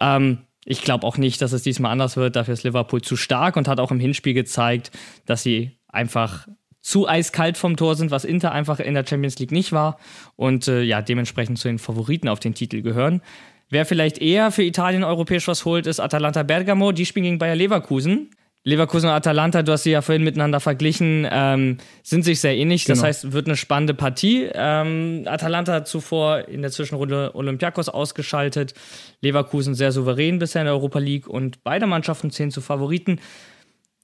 [0.00, 2.36] Ähm, ich glaube auch nicht, dass es diesmal anders wird.
[2.36, 4.90] Dafür ist Liverpool zu stark und hat auch im Hinspiel gezeigt,
[5.24, 6.48] dass sie einfach
[6.82, 9.98] zu eiskalt vom Tor sind, was Inter einfach in der Champions League nicht war.
[10.36, 13.22] Und äh, ja, dementsprechend zu den Favoriten auf den Titel gehören.
[13.70, 16.92] Wer vielleicht eher für Italien europäisch was holt, ist Atalanta Bergamo.
[16.92, 18.30] Die spielen gegen Bayer Leverkusen.
[18.66, 22.84] Leverkusen und Atalanta, du hast sie ja vorhin miteinander verglichen, ähm, sind sich sehr ähnlich.
[22.84, 23.06] Das genau.
[23.06, 24.50] heißt, wird eine spannende Partie.
[24.52, 28.74] Ähm, Atalanta hat zuvor in der Zwischenrunde Olympiakos ausgeschaltet.
[29.20, 33.20] Leverkusen sehr souverän bisher in der Europa League und beide Mannschaften zählen zu Favoriten.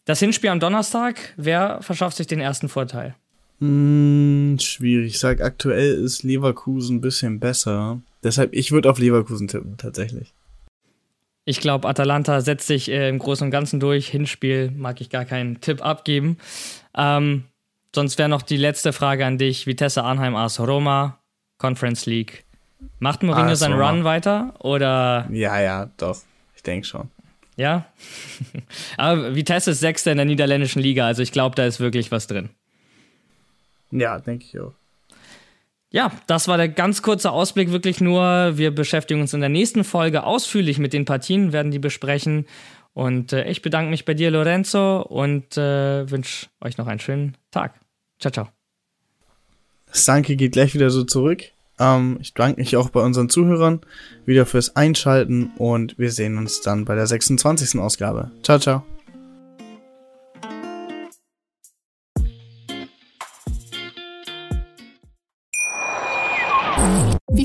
[0.04, 3.16] Das Hinspiel am Donnerstag, wer verschafft sich den ersten Vorteil?
[3.58, 5.14] Hm, schwierig.
[5.14, 8.00] Ich sag, aktuell ist Leverkusen ein bisschen besser.
[8.22, 10.32] Deshalb, ich würde auf Leverkusen tippen, tatsächlich.
[11.44, 14.08] Ich glaube, Atalanta setzt sich äh, im Großen und Ganzen durch.
[14.08, 16.38] Hinspiel mag ich gar keinen Tipp abgeben.
[16.96, 17.44] Ähm,
[17.94, 19.66] sonst wäre noch die letzte Frage an dich.
[19.66, 21.18] Vitesse Arnheim AS Roma,
[21.58, 22.44] Conference League.
[22.98, 24.54] Macht Mourinho seinen Run weiter?
[24.60, 25.28] Oder?
[25.30, 26.18] Ja, ja, doch.
[26.54, 27.10] Ich denke schon.
[27.56, 27.86] Ja?
[28.96, 32.26] Aber Vitesse ist Sechster in der niederländischen Liga, also ich glaube, da ist wirklich was
[32.26, 32.50] drin.
[33.90, 34.72] Ja, denke ich auch.
[35.92, 38.56] Ja, das war der ganz kurze Ausblick, wirklich nur.
[38.56, 42.46] Wir beschäftigen uns in der nächsten Folge ausführlich mit den Partien, werden die besprechen.
[42.94, 47.36] Und äh, ich bedanke mich bei dir, Lorenzo, und äh, wünsche euch noch einen schönen
[47.50, 47.74] Tag.
[48.18, 48.48] Ciao, ciao.
[49.86, 51.44] Das Danke geht gleich wieder so zurück.
[51.78, 53.80] Ähm, ich bedanke mich auch bei unseren Zuhörern
[54.24, 57.78] wieder fürs Einschalten und wir sehen uns dann bei der 26.
[57.78, 58.30] Ausgabe.
[58.42, 58.82] Ciao, ciao.